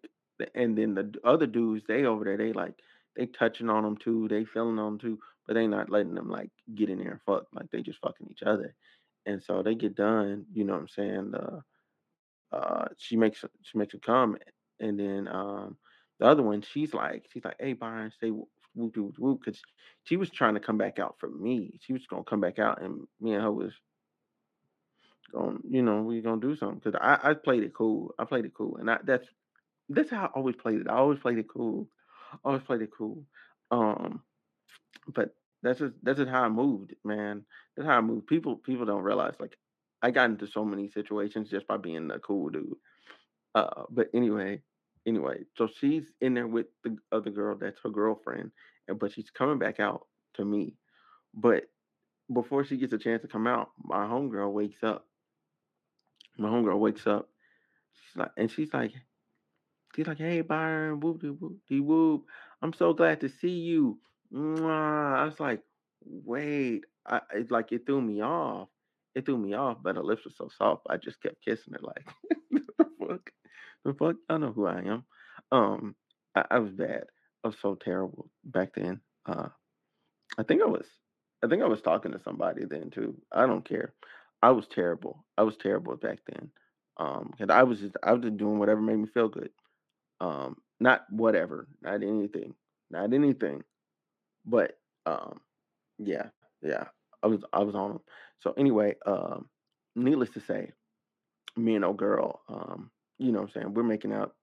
and 0.55 0.77
then 0.77 0.95
the 0.95 1.13
other 1.23 1.45
dudes, 1.45 1.83
they 1.87 2.05
over 2.05 2.23
there, 2.23 2.37
they 2.37 2.53
like 2.53 2.75
they 3.15 3.25
touching 3.25 3.69
on 3.69 3.83
them 3.83 3.97
too, 3.97 4.27
they 4.29 4.45
feeling 4.45 4.79
on 4.79 4.97
them 4.97 4.99
too, 4.99 5.19
but 5.45 5.55
they 5.55 5.67
not 5.67 5.89
letting 5.89 6.15
them 6.15 6.29
like 6.29 6.49
get 6.73 6.89
in 6.89 6.99
there 6.99 7.11
and 7.11 7.21
fuck. 7.25 7.47
Like 7.53 7.69
they 7.71 7.81
just 7.81 7.99
fucking 7.99 8.27
each 8.31 8.43
other. 8.43 8.73
And 9.25 9.43
so 9.43 9.61
they 9.61 9.75
get 9.75 9.95
done. 9.95 10.45
You 10.53 10.63
know 10.63 10.73
what 10.73 10.81
I'm 10.81 10.87
saying? 10.87 11.33
Uh, 11.35 11.59
uh, 12.51 12.85
she 12.97 13.15
makes 13.15 13.43
she 13.63 13.77
makes 13.77 13.93
a 13.93 13.99
comment, 13.99 14.43
and 14.79 14.99
then 14.99 15.27
um, 15.27 15.77
the 16.19 16.27
other 16.27 16.43
one, 16.43 16.61
she's 16.61 16.93
like, 16.93 17.25
she's 17.31 17.45
like, 17.45 17.57
"Hey, 17.59 17.73
Byron, 17.73 18.11
stay 18.11 18.31
whoop 18.31 18.49
whoop 18.75 18.97
whoop 18.97 19.19
whoop," 19.19 19.41
because 19.43 19.61
she 20.03 20.17
was 20.17 20.29
trying 20.29 20.55
to 20.55 20.59
come 20.59 20.77
back 20.77 20.99
out 20.99 21.15
for 21.19 21.29
me. 21.29 21.79
She 21.81 21.93
was 21.93 22.05
gonna 22.07 22.23
come 22.23 22.41
back 22.41 22.59
out, 22.59 22.81
and 22.81 23.07
me 23.21 23.33
and 23.33 23.43
her 23.43 23.51
was 23.51 23.73
going, 25.31 25.61
you 25.69 25.81
know, 25.81 26.01
we 26.01 26.19
are 26.19 26.23
gonna 26.23 26.41
do 26.41 26.55
something. 26.55 26.79
Because 26.83 26.99
I 27.01 27.31
I 27.31 27.33
played 27.33 27.63
it 27.63 27.73
cool. 27.73 28.13
I 28.19 28.25
played 28.25 28.45
it 28.45 28.53
cool, 28.53 28.77
and 28.77 28.89
I 28.89 28.97
that's 29.03 29.27
that's 29.89 30.11
how 30.11 30.25
I 30.25 30.27
always 30.27 30.55
played 30.55 30.81
it. 30.81 30.87
I 30.89 30.95
always 30.95 31.19
played 31.19 31.37
it 31.37 31.47
cool. 31.47 31.87
I 32.33 32.37
always 32.43 32.63
played 32.63 32.81
it 32.81 32.91
cool. 32.97 33.25
Um, 33.71 34.21
but 35.13 35.35
that's 35.61 35.79
just 35.79 35.95
that's 36.03 36.19
just 36.19 36.29
how 36.29 36.43
I 36.43 36.49
moved, 36.49 36.95
man. 37.03 37.45
That's 37.75 37.87
how 37.87 37.97
I 37.97 38.01
moved. 38.01 38.27
People 38.27 38.57
people 38.57 38.85
don't 38.85 39.03
realize 39.03 39.35
like 39.39 39.57
I 40.01 40.11
got 40.11 40.29
into 40.29 40.47
so 40.47 40.63
many 40.63 40.89
situations 40.89 41.49
just 41.49 41.67
by 41.67 41.77
being 41.77 42.11
a 42.11 42.19
cool 42.19 42.49
dude. 42.49 42.75
Uh, 43.55 43.83
but 43.89 44.09
anyway, 44.13 44.61
anyway, 45.05 45.39
so 45.57 45.67
she's 45.79 46.11
in 46.21 46.33
there 46.33 46.47
with 46.47 46.67
the 46.83 46.97
other 47.11 47.31
girl 47.31 47.57
that's 47.59 47.79
her 47.83 47.89
girlfriend, 47.89 48.51
and 48.87 48.99
but 48.99 49.11
she's 49.11 49.29
coming 49.29 49.59
back 49.59 49.79
out 49.79 50.07
to 50.35 50.45
me. 50.45 50.75
But 51.33 51.63
before 52.33 52.63
she 52.63 52.77
gets 52.77 52.93
a 52.93 52.97
chance 52.97 53.21
to 53.23 53.27
come 53.27 53.47
out, 53.47 53.71
my 53.83 54.05
homegirl 54.05 54.51
wakes 54.51 54.83
up. 54.83 55.05
My 56.37 56.49
homegirl 56.49 56.79
wakes 56.79 57.07
up. 57.07 57.29
She's 57.93 58.17
like, 58.17 58.31
and 58.37 58.51
she's 58.51 58.73
like, 58.73 58.93
she's 59.95 60.07
like, 60.07 60.19
hey 60.19 60.41
Byron, 60.41 60.99
whoop 60.99 61.21
de 61.21 61.33
whoop 61.33 61.57
de 61.67 61.79
whoop. 61.79 62.25
I'm 62.61 62.73
so 62.73 62.93
glad 62.93 63.21
to 63.21 63.29
see 63.29 63.49
you. 63.49 63.99
Mwah. 64.33 65.17
I 65.17 65.25
was 65.25 65.39
like, 65.39 65.63
wait, 66.05 66.85
I 67.05 67.21
it's 67.33 67.51
like 67.51 67.71
it 67.71 67.85
threw 67.85 68.01
me 68.01 68.21
off. 68.21 68.69
It 69.19 69.25
threw 69.25 69.37
me 69.37 69.53
off, 69.53 69.79
but 69.83 69.97
her 69.97 70.01
lips 70.01 70.23
were 70.23 70.31
so 70.31 70.47
soft. 70.57 70.87
I 70.89 70.95
just 70.95 71.21
kept 71.21 71.43
kissing 71.43 71.73
her 71.73 71.79
like, 71.81 72.07
the 72.51 72.85
fuck, 73.05 73.31
the 73.83 73.93
fuck. 73.93 74.15
I 74.29 74.37
know 74.37 74.53
who 74.53 74.65
I 74.65 74.79
am. 74.79 75.03
Um, 75.51 75.95
I, 76.33 76.45
I 76.51 76.59
was 76.59 76.71
bad. 76.71 77.03
I 77.43 77.49
was 77.49 77.57
so 77.61 77.75
terrible 77.75 78.29
back 78.45 78.75
then. 78.75 79.01
Uh, 79.25 79.49
I 80.37 80.43
think 80.43 80.61
I 80.61 80.67
was. 80.67 80.85
I 81.43 81.47
think 81.47 81.61
I 81.61 81.67
was 81.67 81.81
talking 81.81 82.13
to 82.13 82.21
somebody 82.23 82.63
then 82.63 82.91
too. 82.91 83.21
I 83.29 83.45
don't 83.45 83.67
care. 83.67 83.93
I 84.41 84.51
was 84.51 84.67
terrible. 84.67 85.25
I 85.37 85.43
was 85.43 85.57
terrible 85.57 85.97
back 85.97 86.19
then. 86.31 86.49
Um, 86.95 87.33
and 87.39 87.51
I 87.51 87.63
was 87.63 87.81
just 87.81 87.97
I 88.01 88.13
was 88.13 88.21
just 88.23 88.37
doing 88.37 88.57
whatever 88.57 88.79
made 88.79 88.99
me 88.99 89.07
feel 89.13 89.27
good. 89.27 89.51
Um, 90.21 90.55
not 90.79 91.01
whatever, 91.09 91.67
not 91.81 92.03
anything, 92.03 92.55
not 92.89 93.13
anything. 93.13 93.63
But 94.45 94.79
um, 95.05 95.41
yeah, 95.97 96.27
yeah. 96.61 96.85
I 97.23 97.27
was 97.27 97.41
I 97.53 97.63
was 97.63 97.75
on 97.75 97.89
them. 97.89 98.01
So 98.39 98.53
anyway, 98.57 98.95
um, 99.05 99.47
needless 99.95 100.29
to 100.31 100.39
say, 100.39 100.71
me 101.57 101.75
and 101.75 101.85
old 101.85 101.97
girl, 101.97 102.41
um, 102.47 102.91
you 103.17 103.31
know 103.31 103.41
what 103.41 103.49
I'm 103.55 103.61
saying, 103.61 103.73
we're 103.73 103.83
making 103.83 104.13
out 104.13 104.35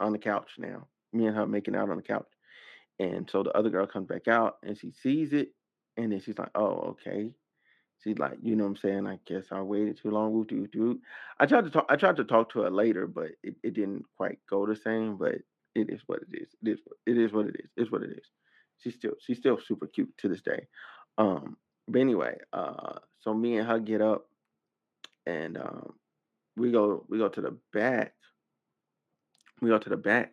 on 0.00 0.12
the 0.12 0.18
couch 0.18 0.50
now. 0.58 0.86
Me 1.12 1.26
and 1.26 1.36
her 1.36 1.46
making 1.46 1.74
out 1.74 1.90
on 1.90 1.96
the 1.96 2.02
couch. 2.02 2.28
And 2.98 3.28
so 3.30 3.42
the 3.42 3.56
other 3.56 3.70
girl 3.70 3.86
comes 3.86 4.08
back 4.08 4.28
out 4.28 4.56
and 4.62 4.76
she 4.76 4.92
sees 4.92 5.32
it, 5.32 5.52
and 5.96 6.12
then 6.12 6.20
she's 6.20 6.38
like, 6.38 6.50
"Oh, 6.54 6.96
okay." 6.96 7.30
She's 8.04 8.18
like, 8.18 8.38
you 8.42 8.54
know 8.54 8.64
what 8.64 8.70
I'm 8.70 8.76
saying? 8.76 9.06
I 9.06 9.18
guess 9.26 9.46
I 9.50 9.60
waited 9.60 9.98
too 9.98 10.10
long. 10.10 10.32
Woo 10.32 10.44
doo 10.44 10.68
doo. 10.68 11.00
I 11.40 11.46
tried 11.46 11.64
to 11.64 11.70
talk. 11.70 11.86
I 11.88 11.96
tried 11.96 12.16
to 12.16 12.24
talk 12.24 12.52
to 12.52 12.60
her 12.60 12.70
later, 12.70 13.06
but 13.06 13.30
it, 13.42 13.56
it 13.62 13.74
didn't 13.74 14.04
quite 14.16 14.38
go 14.48 14.66
the 14.66 14.76
same. 14.76 15.16
But 15.16 15.36
it 15.74 15.90
is 15.90 16.00
what 16.06 16.20
it 16.22 16.40
is. 16.42 16.48
It 16.62 16.68
is. 16.70 16.78
It 17.06 17.18
is 17.18 17.32
what 17.32 17.46
it 17.46 17.56
is. 17.58 17.70
It's 17.76 17.90
what 17.90 18.02
it 18.02 18.10
is. 18.10 18.24
She's 18.78 18.94
still 18.94 19.14
she's 19.20 19.38
still 19.38 19.58
super 19.58 19.86
cute 19.88 20.16
to 20.18 20.28
this 20.28 20.42
day. 20.42 20.66
Um. 21.18 21.56
But 21.88 22.00
anyway, 22.00 22.36
uh, 22.52 22.98
so 23.20 23.34
me 23.34 23.58
and 23.58 23.68
her 23.68 23.80
get 23.80 24.02
up 24.02 24.26
and 25.26 25.58
um, 25.58 25.94
we 26.56 26.72
go 26.72 27.04
we 27.08 27.18
go 27.18 27.28
to 27.28 27.40
the 27.40 27.56
back. 27.72 28.14
We 29.62 29.70
go 29.70 29.78
to 29.78 29.88
the 29.90 29.96
back 29.96 30.32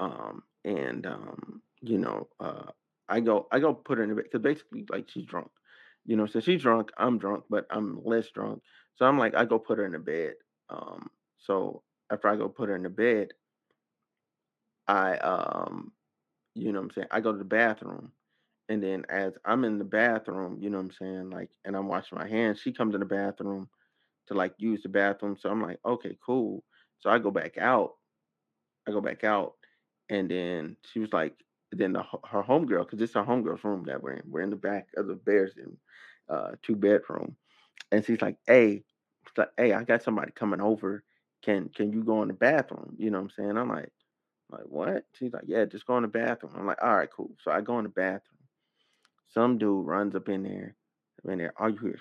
um 0.00 0.42
and 0.64 1.06
um 1.06 1.62
you 1.80 1.98
know 1.98 2.28
uh 2.40 2.70
i 3.08 3.20
go 3.20 3.46
i 3.52 3.58
go 3.58 3.72
put 3.74 3.98
her 3.98 4.04
in 4.04 4.10
the 4.10 4.16
bed 4.16 4.24
because 4.24 4.42
basically 4.42 4.84
like 4.90 5.08
she's 5.08 5.24
drunk 5.24 5.50
you 6.04 6.16
know 6.16 6.26
so 6.26 6.40
she's 6.40 6.62
drunk 6.62 6.90
i'm 6.98 7.18
drunk 7.18 7.44
but 7.48 7.66
i'm 7.70 8.00
less 8.04 8.30
drunk 8.30 8.62
so 8.96 9.06
i'm 9.06 9.18
like 9.18 9.34
i 9.34 9.44
go 9.44 9.58
put 9.58 9.78
her 9.78 9.86
in 9.86 9.92
the 9.92 9.98
bed 9.98 10.34
um 10.70 11.08
so 11.38 11.82
after 12.10 12.28
i 12.28 12.36
go 12.36 12.48
put 12.48 12.68
her 12.68 12.76
in 12.76 12.82
the 12.82 12.88
bed 12.90 13.28
i 14.88 15.16
um 15.18 15.92
you 16.54 16.72
know 16.72 16.80
what 16.80 16.84
i'm 16.86 16.90
saying 16.92 17.08
i 17.10 17.20
go 17.20 17.32
to 17.32 17.38
the 17.38 17.44
bathroom 17.44 18.12
and 18.68 18.82
then 18.82 19.04
as 19.08 19.34
i'm 19.44 19.64
in 19.64 19.78
the 19.78 19.84
bathroom 19.84 20.58
you 20.60 20.70
know 20.70 20.78
what 20.78 20.84
i'm 20.84 20.92
saying 20.92 21.30
like 21.30 21.50
and 21.64 21.76
i'm 21.76 21.88
washing 21.88 22.18
my 22.18 22.28
hands 22.28 22.60
she 22.60 22.72
comes 22.72 22.94
in 22.94 23.00
the 23.00 23.06
bathroom 23.06 23.68
to 24.26 24.34
like 24.34 24.54
use 24.58 24.82
the 24.82 24.88
bathroom 24.88 25.36
so 25.38 25.50
i'm 25.50 25.62
like 25.62 25.78
okay 25.86 26.16
cool 26.24 26.64
so 27.00 27.10
i 27.10 27.18
go 27.18 27.30
back 27.30 27.58
out 27.58 27.92
I 28.86 28.92
go 28.92 29.00
back 29.00 29.24
out, 29.24 29.54
and 30.08 30.30
then 30.30 30.76
she 30.92 31.00
was 31.00 31.12
like, 31.12 31.34
then 31.72 31.92
the, 31.92 32.02
her 32.28 32.42
homegirl, 32.42 32.84
because 32.84 33.00
it's 33.00 33.14
her 33.14 33.24
homegirl's 33.24 33.64
room 33.64 33.84
that 33.86 34.02
we're 34.02 34.12
in. 34.14 34.30
We're 34.30 34.42
in 34.42 34.50
the 34.50 34.56
back 34.56 34.88
of 34.96 35.06
the 35.08 35.14
Bears 35.14 35.56
in 35.56 35.76
uh, 36.28 36.52
two 36.62 36.76
bedroom, 36.76 37.36
and 37.92 38.04
she's 38.04 38.22
like, 38.22 38.36
"Hey, 38.46 38.84
she's 39.26 39.38
like, 39.38 39.50
hey, 39.56 39.72
I 39.72 39.84
got 39.84 40.02
somebody 40.02 40.32
coming 40.32 40.60
over. 40.60 41.04
Can 41.42 41.68
can 41.70 41.92
you 41.92 42.04
go 42.04 42.22
in 42.22 42.28
the 42.28 42.34
bathroom? 42.34 42.96
You 42.98 43.10
know 43.10 43.18
what 43.20 43.24
I'm 43.38 43.44
saying?" 43.44 43.58
I'm 43.58 43.68
like, 43.68 43.92
like 44.50 44.64
what? 44.66 45.04
She's 45.18 45.32
like, 45.32 45.44
"Yeah, 45.46 45.64
just 45.66 45.86
go 45.86 45.96
in 45.96 46.02
the 46.02 46.08
bathroom." 46.08 46.54
I'm 46.56 46.66
like, 46.66 46.82
"All 46.82 46.96
right, 46.96 47.10
cool." 47.10 47.32
So 47.42 47.50
I 47.50 47.60
go 47.60 47.78
in 47.78 47.84
the 47.84 47.90
bathroom. 47.90 48.33
Some 49.30 49.58
dude 49.58 49.86
runs 49.86 50.14
up 50.14 50.28
in 50.28 50.42
there, 50.44 50.76
in 51.28 51.38
there. 51.38 51.52
All 51.58 51.70
you 51.70 51.78
hear 51.78 51.94
is 51.94 52.00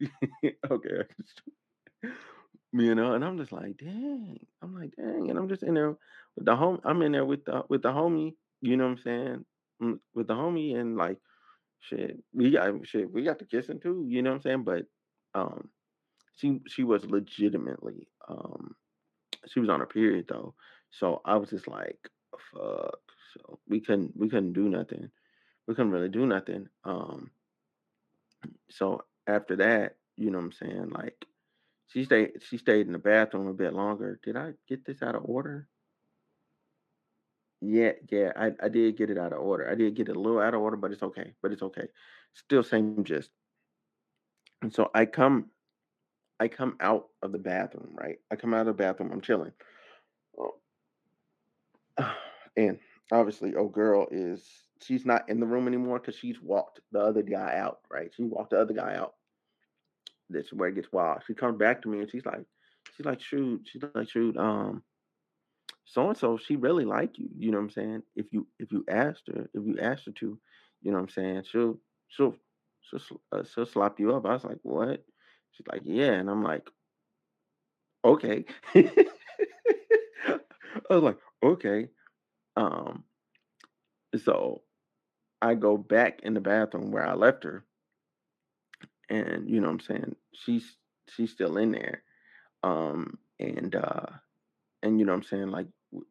okay. 0.70 1.02
you 2.72 2.94
know, 2.94 3.14
and 3.14 3.24
I'm 3.24 3.38
just 3.38 3.52
like, 3.52 3.76
dang. 3.78 4.38
I'm 4.62 4.74
like, 4.74 4.92
dang, 4.96 5.30
and 5.30 5.38
I'm 5.38 5.48
just 5.48 5.62
in 5.62 5.74
there 5.74 5.96
with 6.36 6.46
the 6.46 6.56
home. 6.56 6.80
I'm 6.84 7.02
in 7.02 7.12
there 7.12 7.24
with 7.24 7.44
the 7.44 7.62
with 7.68 7.82
the 7.82 7.90
homie. 7.90 8.34
You 8.60 8.76
know 8.76 8.84
what 8.84 8.92
I'm 8.92 8.98
saying? 8.98 9.44
Mm, 9.82 9.98
With 10.14 10.28
the 10.28 10.34
homie, 10.34 10.76
and 10.76 10.96
like, 10.96 11.18
shit, 11.80 12.18
we 12.32 12.50
got 12.52 12.86
shit. 12.86 13.12
We 13.12 13.24
got 13.24 13.38
the 13.38 13.44
kissing 13.44 13.80
too. 13.80 14.06
You 14.08 14.22
know 14.22 14.30
what 14.30 14.36
I'm 14.36 14.42
saying? 14.42 14.64
But 14.64 14.84
um, 15.34 15.68
she 16.36 16.60
she 16.66 16.84
was 16.84 17.04
legitimately 17.04 18.08
um, 18.28 18.74
she 19.48 19.60
was 19.60 19.68
on 19.68 19.80
her 19.80 19.86
period 19.86 20.26
though. 20.28 20.54
So 20.90 21.20
I 21.24 21.36
was 21.36 21.50
just 21.50 21.68
like, 21.68 21.98
fuck. 22.52 22.98
So 23.34 23.58
we 23.68 23.80
couldn't 23.80 24.12
we 24.16 24.28
couldn't 24.28 24.52
do 24.52 24.68
nothing. 24.68 25.10
We 25.66 25.74
couldn't 25.74 25.92
really 25.92 26.08
do 26.08 26.26
nothing. 26.26 26.68
Um, 26.84 27.30
so 28.70 29.04
after 29.26 29.56
that, 29.56 29.96
you 30.16 30.30
know 30.30 30.38
what 30.38 30.44
I'm 30.44 30.52
saying? 30.52 30.90
Like 30.90 31.24
she 31.88 32.04
stayed 32.04 32.32
she 32.48 32.58
stayed 32.58 32.86
in 32.86 32.92
the 32.92 32.98
bathroom 32.98 33.48
a 33.48 33.54
bit 33.54 33.72
longer. 33.72 34.20
Did 34.22 34.36
I 34.36 34.52
get 34.68 34.84
this 34.84 35.02
out 35.02 35.14
of 35.14 35.24
order? 35.24 35.68
Yeah, 37.64 37.92
yeah, 38.10 38.32
I, 38.36 38.50
I 38.60 38.68
did 38.68 38.96
get 38.96 39.08
it 39.08 39.18
out 39.18 39.32
of 39.32 39.38
order. 39.38 39.70
I 39.70 39.76
did 39.76 39.94
get 39.94 40.08
it 40.08 40.16
a 40.16 40.20
little 40.20 40.40
out 40.40 40.52
of 40.52 40.60
order, 40.60 40.76
but 40.76 40.90
it's 40.90 41.02
okay. 41.02 41.32
But 41.40 41.52
it's 41.52 41.62
okay. 41.62 41.86
Still 42.34 42.64
same 42.64 43.04
gist. 43.04 43.30
And 44.62 44.74
so 44.74 44.90
I 44.94 45.06
come 45.06 45.46
I 46.42 46.48
come 46.48 46.76
out 46.80 47.06
of 47.22 47.30
the 47.30 47.38
bathroom, 47.38 47.90
right? 47.94 48.18
I 48.28 48.34
come 48.34 48.52
out 48.52 48.62
of 48.62 48.66
the 48.66 48.72
bathroom, 48.72 49.12
I'm 49.12 49.20
chilling. 49.20 49.52
Oh, 50.36 50.54
And 52.56 52.80
obviously, 53.12 53.54
oh 53.54 53.68
girl 53.68 54.08
is 54.10 54.44
she's 54.82 55.06
not 55.06 55.28
in 55.28 55.38
the 55.38 55.46
room 55.46 55.68
anymore 55.68 56.00
because 56.00 56.16
she's 56.16 56.42
walked 56.42 56.80
the 56.90 56.98
other 56.98 57.22
guy 57.22 57.54
out, 57.56 57.78
right? 57.88 58.10
She 58.16 58.24
walked 58.24 58.50
the 58.50 58.60
other 58.60 58.74
guy 58.74 58.96
out. 58.96 59.14
This 60.28 60.46
is 60.46 60.52
where 60.52 60.68
it 60.68 60.74
gets 60.74 60.90
wild. 60.90 61.22
She 61.28 61.34
comes 61.34 61.58
back 61.58 61.80
to 61.82 61.88
me 61.88 62.00
and 62.00 62.10
she's 62.10 62.26
like, 62.26 62.44
she's 62.96 63.06
like, 63.06 63.20
shoot, 63.20 63.62
she's 63.70 63.82
like, 63.94 64.10
shoot, 64.10 64.36
um, 64.36 64.82
so 65.84 66.08
and 66.08 66.18
so, 66.18 66.38
she 66.38 66.56
really 66.56 66.84
like 66.84 67.20
you. 67.20 67.28
You 67.38 67.52
know 67.52 67.58
what 67.58 67.64
I'm 67.64 67.70
saying? 67.70 68.02
If 68.16 68.26
you 68.32 68.48
if 68.58 68.72
you 68.72 68.84
asked 68.88 69.28
her, 69.28 69.48
if 69.54 69.64
you 69.64 69.78
asked 69.80 70.06
her 70.06 70.12
to, 70.12 70.38
you 70.82 70.90
know 70.90 70.96
what 70.96 71.04
I'm 71.04 71.08
saying? 71.08 71.44
She'll 71.52 71.78
she'll 72.08 72.34
she'll 72.80 73.20
uh, 73.30 73.44
she'll 73.44 73.64
slap 73.64 74.00
you 74.00 74.12
up. 74.16 74.26
I 74.26 74.32
was 74.32 74.44
like, 74.44 74.58
what? 74.62 75.04
She's 75.52 75.66
like, 75.70 75.82
yeah, 75.84 76.12
and 76.12 76.30
I'm 76.30 76.42
like, 76.42 76.68
okay. 78.04 78.44
I 78.74 78.88
was 80.90 81.02
like, 81.02 81.18
okay. 81.42 81.88
Um, 82.56 83.04
so 84.24 84.62
I 85.40 85.54
go 85.54 85.76
back 85.76 86.20
in 86.22 86.34
the 86.34 86.40
bathroom 86.40 86.90
where 86.92 87.06
I 87.06 87.14
left 87.14 87.44
her, 87.44 87.64
and 89.08 89.48
you 89.48 89.60
know 89.60 89.68
what 89.68 89.74
I'm 89.74 89.80
saying? 89.80 90.16
She's 90.34 90.76
she's 91.10 91.30
still 91.32 91.56
in 91.58 91.72
there. 91.72 92.02
Um, 92.62 93.18
and 93.40 93.74
uh, 93.74 94.06
and 94.82 94.98
you 94.98 95.06
know 95.06 95.12
what 95.12 95.18
I'm 95.18 95.24
saying? 95.24 95.48
Like 95.50 95.66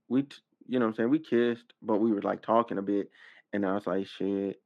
we, 0.10 0.26
you 0.68 0.80
know 0.80 0.86
what 0.86 0.90
I'm 0.92 0.96
saying? 0.96 1.10
We 1.10 1.20
kissed, 1.20 1.74
but 1.82 1.98
we 1.98 2.12
were 2.12 2.22
like 2.22 2.42
talking 2.42 2.78
a 2.78 2.82
bit, 2.82 3.10
and 3.54 3.66
I 3.66 3.74
was 3.74 3.88
like, 3.88 4.08
shit. 4.08 4.62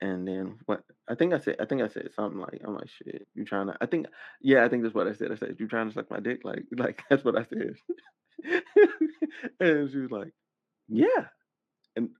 And 0.00 0.26
then 0.28 0.58
what? 0.66 0.82
I 1.08 1.14
think 1.14 1.34
I 1.34 1.38
said, 1.38 1.56
I 1.60 1.64
think 1.64 1.82
I 1.82 1.88
said 1.88 2.08
something 2.14 2.40
like, 2.40 2.60
I'm 2.64 2.74
like, 2.74 2.88
shit, 2.88 3.26
you 3.34 3.44
trying 3.44 3.66
to? 3.66 3.76
I 3.80 3.86
think, 3.86 4.06
yeah, 4.40 4.64
I 4.64 4.68
think 4.68 4.82
that's 4.82 4.94
what 4.94 5.08
I 5.08 5.12
said. 5.12 5.32
I 5.32 5.36
said, 5.36 5.56
you 5.58 5.66
trying 5.66 5.88
to 5.88 5.94
suck 5.94 6.10
my 6.10 6.20
dick? 6.20 6.40
Like, 6.44 6.64
like 6.76 7.02
that's 7.10 7.24
what 7.24 7.36
I 7.36 7.44
said. 7.44 7.74
and 9.60 9.90
she 9.90 9.98
was 9.98 10.10
like, 10.10 10.32
yeah, 10.88 11.26
and 11.96 12.10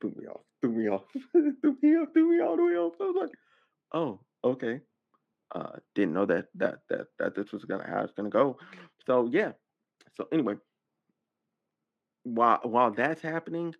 threw 0.00 0.12
me 0.16 0.26
off, 0.26 0.40
threw 0.60 0.72
me 0.72 0.88
off, 0.88 1.02
threw 1.32 1.76
me 1.82 1.96
off, 1.96 2.08
threw 2.12 2.36
me 2.36 2.42
all 2.42 2.56
the 2.56 2.64
way 2.64 2.72
off. 2.72 2.94
I 3.00 3.04
was 3.04 3.16
like, 3.20 3.30
oh, 3.94 4.20
okay. 4.44 4.80
Uh, 5.54 5.76
didn't 5.94 6.14
know 6.14 6.24
that 6.24 6.46
that 6.54 6.78
that 6.88 7.08
that 7.18 7.34
this 7.36 7.52
was 7.52 7.64
gonna 7.64 7.86
how 7.86 8.02
it's 8.02 8.12
gonna 8.14 8.30
go. 8.30 8.56
So 9.06 9.28
yeah. 9.30 9.52
So 10.16 10.26
anyway, 10.32 10.54
while 12.24 12.60
while 12.62 12.90
that's 12.90 13.20
happening, 13.20 13.74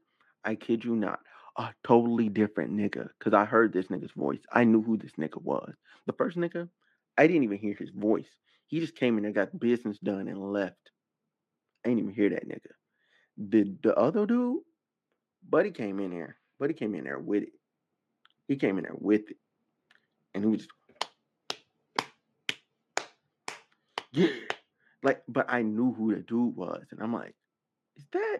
I 0.44 0.54
kid 0.54 0.84
you 0.84 0.94
not, 0.94 1.20
a 1.56 1.70
totally 1.84 2.28
different 2.28 2.72
nigga. 2.72 3.08
Cause 3.18 3.34
I 3.34 3.44
heard 3.44 3.72
this 3.72 3.86
nigga's 3.86 4.12
voice. 4.12 4.40
I 4.52 4.64
knew 4.64 4.82
who 4.82 4.96
this 4.96 5.12
nigga 5.12 5.40
was. 5.42 5.74
The 6.06 6.12
first 6.12 6.36
nigga, 6.36 6.68
I 7.18 7.26
didn't 7.26 7.44
even 7.44 7.58
hear 7.58 7.74
his 7.74 7.90
voice. 7.90 8.28
He 8.66 8.80
just 8.80 8.96
came 8.96 9.18
in 9.18 9.24
and 9.24 9.34
got 9.34 9.58
business 9.58 9.98
done 9.98 10.28
and 10.28 10.52
left. 10.52 10.90
I 11.84 11.88
didn't 11.88 12.04
even 12.04 12.14
hear 12.14 12.30
that 12.30 12.48
nigga. 12.48 12.72
The 13.36 13.74
the 13.82 13.94
other 13.96 14.26
dude, 14.26 14.60
Buddy 15.48 15.70
came 15.70 16.00
in 16.00 16.10
there. 16.10 16.36
Buddy 16.58 16.74
came 16.74 16.94
in 16.94 17.04
there 17.04 17.18
with 17.18 17.44
it. 17.44 17.52
He 18.48 18.56
came 18.56 18.78
in 18.78 18.84
there 18.84 18.94
with 18.98 19.30
it. 19.30 19.36
And 20.34 20.44
he 20.44 20.50
was 20.50 20.60
just, 20.60 20.70
yeah. 24.12 24.28
Like, 25.02 25.22
but 25.28 25.46
I 25.48 25.62
knew 25.62 25.92
who 25.92 26.14
the 26.14 26.20
dude 26.20 26.56
was. 26.56 26.84
And 26.90 27.02
I'm 27.02 27.12
like, 27.12 27.34
is 27.96 28.04
that? 28.12 28.38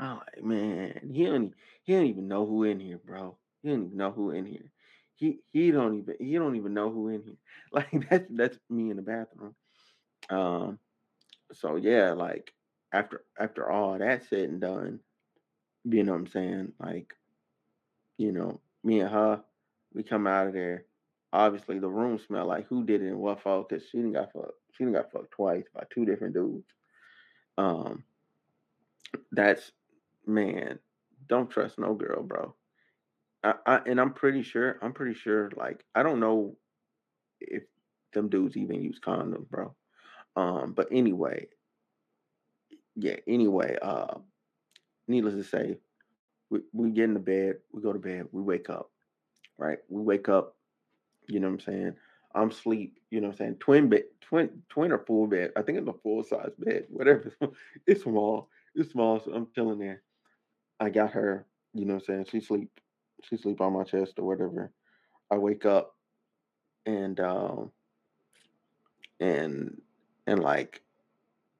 Like, 0.00 0.44
man, 0.44 1.10
he 1.12 1.24
don't, 1.24 1.54
he 1.82 1.94
don't 1.94 2.06
even 2.06 2.28
know 2.28 2.46
who 2.46 2.64
in 2.64 2.80
here, 2.80 3.00
bro. 3.04 3.36
He 3.62 3.70
don't 3.70 3.86
even 3.86 3.96
know 3.96 4.12
who 4.12 4.30
in 4.30 4.46
here. 4.46 4.70
He 5.16 5.40
he 5.50 5.72
don't 5.72 5.98
even 5.98 6.14
he 6.20 6.34
don't 6.34 6.54
even 6.54 6.74
know 6.74 6.90
who 6.90 7.08
in 7.08 7.22
here. 7.22 7.36
Like 7.72 8.08
that's 8.08 8.26
that's 8.30 8.58
me 8.70 8.90
in 8.90 8.96
the 8.96 9.02
bathroom. 9.02 9.54
Um, 10.30 10.78
so 11.52 11.76
yeah, 11.76 12.12
like 12.12 12.52
after 12.92 13.24
after 13.38 13.68
all 13.68 13.98
that 13.98 14.24
said 14.28 14.48
and 14.48 14.60
done, 14.60 15.00
you 15.84 16.04
know 16.04 16.12
what 16.12 16.18
I'm 16.18 16.26
saying? 16.28 16.72
Like, 16.78 17.14
you 18.16 18.32
know, 18.32 18.60
me 18.84 19.00
and 19.00 19.10
her, 19.10 19.42
we 19.92 20.02
come 20.02 20.26
out 20.26 20.46
of 20.46 20.52
there. 20.52 20.84
Obviously, 21.32 21.78
the 21.78 21.88
room 21.88 22.18
smelled 22.18 22.48
like 22.48 22.66
who 22.68 22.84
did 22.84 23.02
it 23.02 23.08
and 23.08 23.18
what 23.18 23.42
for? 23.42 23.66
Because 23.68 23.84
she 23.88 23.98
didn't 23.98 24.12
got 24.12 24.32
fucked. 24.32 24.52
She 24.72 24.84
didn't 24.84 24.94
got 24.94 25.12
fucked 25.12 25.32
twice 25.32 25.64
by 25.74 25.82
two 25.92 26.06
different 26.06 26.34
dudes. 26.34 26.68
Um, 27.58 28.04
that's 29.32 29.72
man. 30.28 30.78
Don't 31.28 31.50
trust 31.50 31.78
no 31.78 31.94
girl, 31.94 32.22
bro. 32.22 32.54
I, 33.42 33.54
I 33.66 33.76
and 33.86 34.00
I'm 34.00 34.12
pretty 34.12 34.42
sure. 34.42 34.78
I'm 34.82 34.92
pretty 34.92 35.14
sure. 35.14 35.50
Like 35.56 35.84
I 35.94 36.02
don't 36.02 36.20
know 36.20 36.56
if 37.40 37.62
them 38.12 38.28
dudes 38.28 38.56
even 38.56 38.82
use 38.82 39.00
condoms, 39.04 39.48
bro. 39.48 39.74
Um, 40.36 40.72
but 40.72 40.88
anyway, 40.90 41.48
yeah. 42.96 43.16
Anyway, 43.26 43.76
uh, 43.80 44.14
needless 45.06 45.34
to 45.34 45.44
say, 45.44 45.78
we 46.50 46.60
we 46.72 46.90
get 46.90 47.04
into 47.04 47.20
bed. 47.20 47.56
We 47.72 47.82
go 47.82 47.92
to 47.92 47.98
bed. 47.98 48.28
We 48.32 48.42
wake 48.42 48.70
up. 48.70 48.90
Right. 49.56 49.78
We 49.88 50.02
wake 50.02 50.28
up. 50.28 50.56
You 51.28 51.40
know 51.40 51.48
what 51.48 51.54
I'm 51.54 51.60
saying? 51.60 51.94
I'm 52.34 52.50
sleep. 52.50 52.98
You 53.10 53.20
know 53.20 53.28
what 53.28 53.34
I'm 53.34 53.38
saying? 53.38 53.54
Twin 53.56 53.88
bed, 53.88 54.04
twin, 54.20 54.62
twin 54.68 54.92
or 54.92 54.98
full 54.98 55.26
bed. 55.26 55.52
I 55.56 55.62
think 55.62 55.78
it's 55.78 55.88
a 55.88 55.92
full 55.92 56.22
size 56.24 56.52
bed. 56.58 56.84
Whatever. 56.88 57.32
It's 57.86 58.02
small. 58.02 58.48
It's 58.74 58.92
small. 58.92 59.20
So 59.20 59.32
I'm 59.32 59.48
chilling 59.54 59.78
there. 59.78 60.02
I 60.80 60.90
got 60.90 61.12
her. 61.12 61.46
You 61.74 61.84
know 61.86 61.94
what 61.94 62.04
I'm 62.08 62.24
saying? 62.24 62.26
She 62.30 62.40
sleep. 62.40 62.70
She 63.24 63.36
sleep 63.36 63.60
on 63.60 63.72
my 63.72 63.84
chest 63.84 64.14
or 64.18 64.26
whatever. 64.26 64.72
I 65.30 65.38
wake 65.38 65.66
up 65.66 65.94
and 66.86 67.18
um 67.20 67.70
and 69.20 69.80
and 70.26 70.40
like 70.40 70.82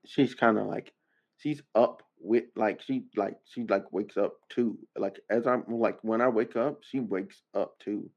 she's 0.07 0.35
kind 0.35 0.59
of 0.59 0.67
like 0.67 0.93
she's 1.39 1.63
up 1.75 2.03
with 2.21 2.45
like 2.57 2.83
she 2.83 3.05
like 3.17 3.37
she 3.45 3.65
like 3.69 3.93
wakes 3.93 4.17
up 4.17 4.35
too 4.49 4.79
like 4.97 5.21
as 5.31 5.47
i'm 5.47 5.65
like 5.69 5.99
when 6.03 6.21
i 6.21 6.29
wake 6.29 6.57
up 6.57 6.81
she 6.83 7.01
wakes 7.01 7.43
up 7.55 7.79
too 7.79 8.11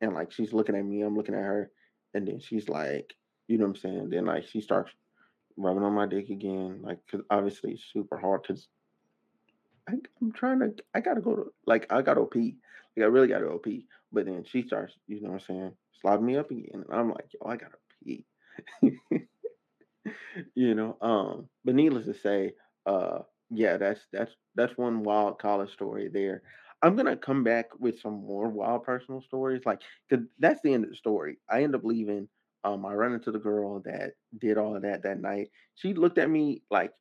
and 0.00 0.14
like 0.14 0.30
she's 0.32 0.52
looking 0.52 0.76
at 0.76 0.84
me 0.84 1.02
i'm 1.02 1.16
looking 1.16 1.34
at 1.34 1.42
her 1.42 1.70
and 2.14 2.26
then 2.28 2.40
she's 2.40 2.68
like 2.68 3.14
you 3.48 3.58
know 3.58 3.64
what 3.64 3.70
i'm 3.70 3.76
saying 3.76 4.10
then 4.10 4.26
like 4.26 4.46
she 4.46 4.60
starts 4.60 4.92
rubbing 5.56 5.82
on 5.82 5.94
my 5.94 6.06
dick 6.06 6.30
again 6.30 6.80
like 6.82 6.98
because 7.06 7.24
obviously 7.30 7.72
it's 7.72 7.90
super 7.92 8.18
hard 8.18 8.42
because 8.42 8.68
i'm 9.88 10.32
trying 10.32 10.60
to 10.60 10.72
i 10.94 11.00
gotta 11.00 11.20
go 11.20 11.34
to 11.36 11.52
like 11.66 11.86
i 11.90 12.02
gotta 12.02 12.20
op 12.20 12.34
like 12.34 12.54
i 12.98 13.02
really 13.02 13.28
gotta 13.28 13.46
op 13.46 13.66
but 14.12 14.26
then 14.26 14.44
she 14.44 14.62
starts 14.62 14.94
you 15.06 15.20
know 15.20 15.30
what 15.30 15.42
i'm 15.42 15.46
saying 15.46 15.72
slobbing 16.04 16.22
me 16.22 16.36
up 16.36 16.50
again 16.50 16.66
and 16.74 16.84
i'm 16.92 17.10
like 17.10 17.26
yo 17.34 17.50
i 17.50 17.56
gotta 17.56 17.76
pee. 18.04 18.24
You 20.54 20.74
know 20.74 20.96
um 21.00 21.48
but 21.64 21.74
needless 21.74 22.06
to 22.06 22.14
say 22.14 22.52
uh 22.86 23.20
yeah 23.50 23.76
that's 23.76 24.00
that's 24.12 24.32
that's 24.54 24.76
one 24.76 25.02
wild 25.02 25.38
college 25.38 25.72
story 25.72 26.08
there. 26.08 26.42
I'm 26.82 26.96
gonna 26.96 27.16
come 27.16 27.42
back 27.42 27.66
with 27.78 28.00
some 28.00 28.24
more 28.24 28.48
wild 28.48 28.84
personal 28.84 29.20
stories 29.22 29.62
like 29.66 29.80
because 30.08 30.24
that's 30.38 30.60
the 30.62 30.72
end 30.74 30.84
of 30.84 30.90
the 30.90 30.96
story. 30.96 31.38
I 31.50 31.62
end 31.62 31.74
up 31.74 31.84
leaving 31.84 32.28
um 32.64 32.84
i 32.84 32.92
run 32.94 33.14
into 33.14 33.30
the 33.30 33.38
girl 33.38 33.80
that 33.84 34.12
did 34.38 34.58
all 34.58 34.76
of 34.76 34.82
that 34.82 35.02
that 35.02 35.20
night. 35.20 35.48
She 35.76 35.94
looked 35.94 36.18
at 36.18 36.30
me 36.30 36.62
like 36.70 36.92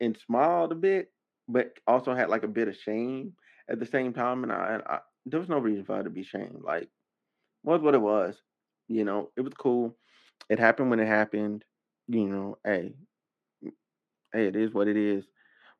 and 0.00 0.18
smiled 0.26 0.72
a 0.72 0.76
bit 0.76 1.10
but 1.48 1.72
also 1.86 2.14
had 2.14 2.30
like 2.30 2.44
a 2.44 2.48
bit 2.48 2.68
of 2.68 2.76
shame 2.76 3.32
at 3.70 3.80
the 3.80 3.86
same 3.86 4.12
time 4.12 4.42
and 4.44 4.52
i, 4.52 4.80
I 4.86 4.98
there 5.26 5.40
was 5.40 5.48
no 5.48 5.58
reason 5.58 5.84
for 5.84 5.96
her 5.96 6.04
to 6.04 6.10
be 6.10 6.22
shamed 6.24 6.62
like 6.64 6.88
was 7.64 7.82
what 7.82 7.94
it 7.94 8.00
was 8.02 8.36
you 8.88 9.04
know 9.04 9.30
it 9.36 9.42
was 9.42 9.54
cool 9.54 9.96
it 10.50 10.58
happened 10.58 10.90
when 10.90 11.00
it 11.00 11.08
happened 11.08 11.64
you 12.08 12.28
know 12.28 12.58
hey 12.64 12.94
hey, 14.32 14.46
it 14.46 14.56
is 14.56 14.72
what 14.72 14.88
it 14.88 14.96
is. 14.96 15.24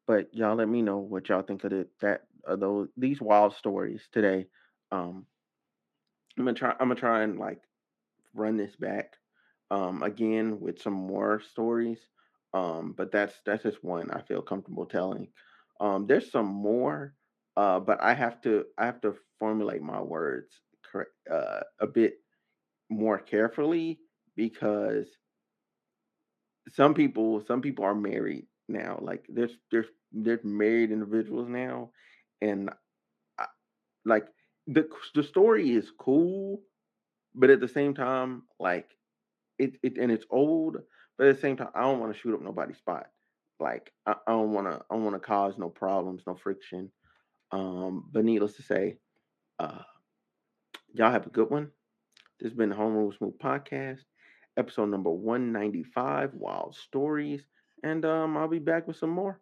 But 0.07 0.35
y'all 0.35 0.57
let 0.57 0.69
me 0.69 0.83
know 0.83 0.99
what 0.99 1.29
y'all 1.29 1.43
think 1.43 1.65
of 1.65 1.73
it. 1.73 1.89
That 2.01 2.23
of 2.47 2.61
those 2.61 2.89
these 2.97 3.21
wild 3.21 3.55
stories 3.55 4.03
today. 4.13 4.47
Um, 4.91 5.27
I'm 6.39 6.45
gonna 6.45 6.55
try. 6.55 6.71
I'm 6.73 6.89
gonna 6.89 6.95
try 6.97 7.23
and 7.23 7.39
like 7.39 7.61
run 8.35 8.57
this 8.57 8.77
back 8.77 9.15
um 9.71 10.03
again 10.03 10.61
with 10.61 10.81
some 10.81 10.95
more 10.95 11.41
stories. 11.41 11.99
Um, 12.55 12.95
but 12.97 13.13
that's 13.13 13.35
that's 13.47 13.63
just 13.65 13.85
one 13.85 14.11
I 14.11 14.23
feel 14.23 14.43
comfortable 14.43 14.87
telling. 14.87 15.29
Um, 15.81 16.07
there's 16.07 16.31
some 16.31 16.47
more, 16.47 17.15
uh, 17.57 17.81
but 17.81 18.03
I 18.03 18.15
have 18.15 18.41
to 18.43 18.67
I 18.79 18.87
have 18.87 19.01
to 19.03 19.15
formulate 19.39 19.83
my 19.83 20.01
words 20.01 20.61
uh, 21.31 21.61
a 21.81 21.87
bit 21.87 22.15
more 22.91 23.19
carefully 23.19 24.01
because 24.37 25.09
some 26.69 26.95
people 26.95 27.41
some 27.47 27.61
people 27.63 27.85
are 27.85 27.95
married 27.95 28.47
now 28.69 28.99
like 29.03 29.25
there's 29.29 29.57
there's 29.71 29.87
there's 30.13 30.45
married 30.45 30.91
individuals 30.91 31.49
now 31.49 31.91
and 32.43 32.71
I, 33.39 33.47
like 34.05 34.27
the 34.67 34.89
the 35.15 35.23
story 35.23 35.71
is 35.73 35.93
cool 35.99 36.63
but 37.35 37.51
at 37.51 37.61
the 37.61 37.69
same 37.69 37.95
time 37.95 38.45
like 38.61 38.91
it, 39.59 39.75
it 39.83 39.99
and 39.99 40.13
it's 40.13 40.27
old 40.31 40.79
but 41.19 41.29
at 41.29 41.37
the 41.37 41.41
same 41.43 41.57
time 41.57 41.71
i 41.75 41.83
don't 41.83 42.01
want 42.01 42.13
to 42.15 42.19
shoot 42.19 42.35
up 42.35 42.43
nobody's 42.43 42.79
spot 42.79 43.09
like 43.61 43.93
i, 44.07 44.13
I 44.13 44.33
don't 44.33 44.53
want 44.53 44.67
to 44.69 44.75
i 44.91 44.95
don't 44.95 45.05
want 45.05 45.17
to 45.17 45.27
cause 45.27 45.59
no 45.59 45.69
problems 45.69 46.23
no 46.27 46.35
friction 46.35 46.91
um 47.53 48.05
but 48.13 48.25
needless 48.25 48.55
to 48.57 48.63
say 48.63 48.97
uh 49.59 49.83
y'all 50.95 51.11
have 51.13 51.27
a 51.27 51.31
good 51.31 51.51
one. 51.51 51.71
This 52.41 52.51
has 52.51 52.57
been 52.57 52.71
the 52.71 52.77
Homeroom 52.77 53.17
Smooth 53.17 53.39
podcast 53.39 54.01
episode 54.57 54.87
number 54.87 55.11
195 55.11 56.35
wild 56.35 56.75
stories 56.75 57.43
and 57.85 58.05
um 58.05 58.37
i'll 58.37 58.49
be 58.49 58.59
back 58.59 58.89
with 58.89 58.97
some 58.97 59.11
more 59.11 59.41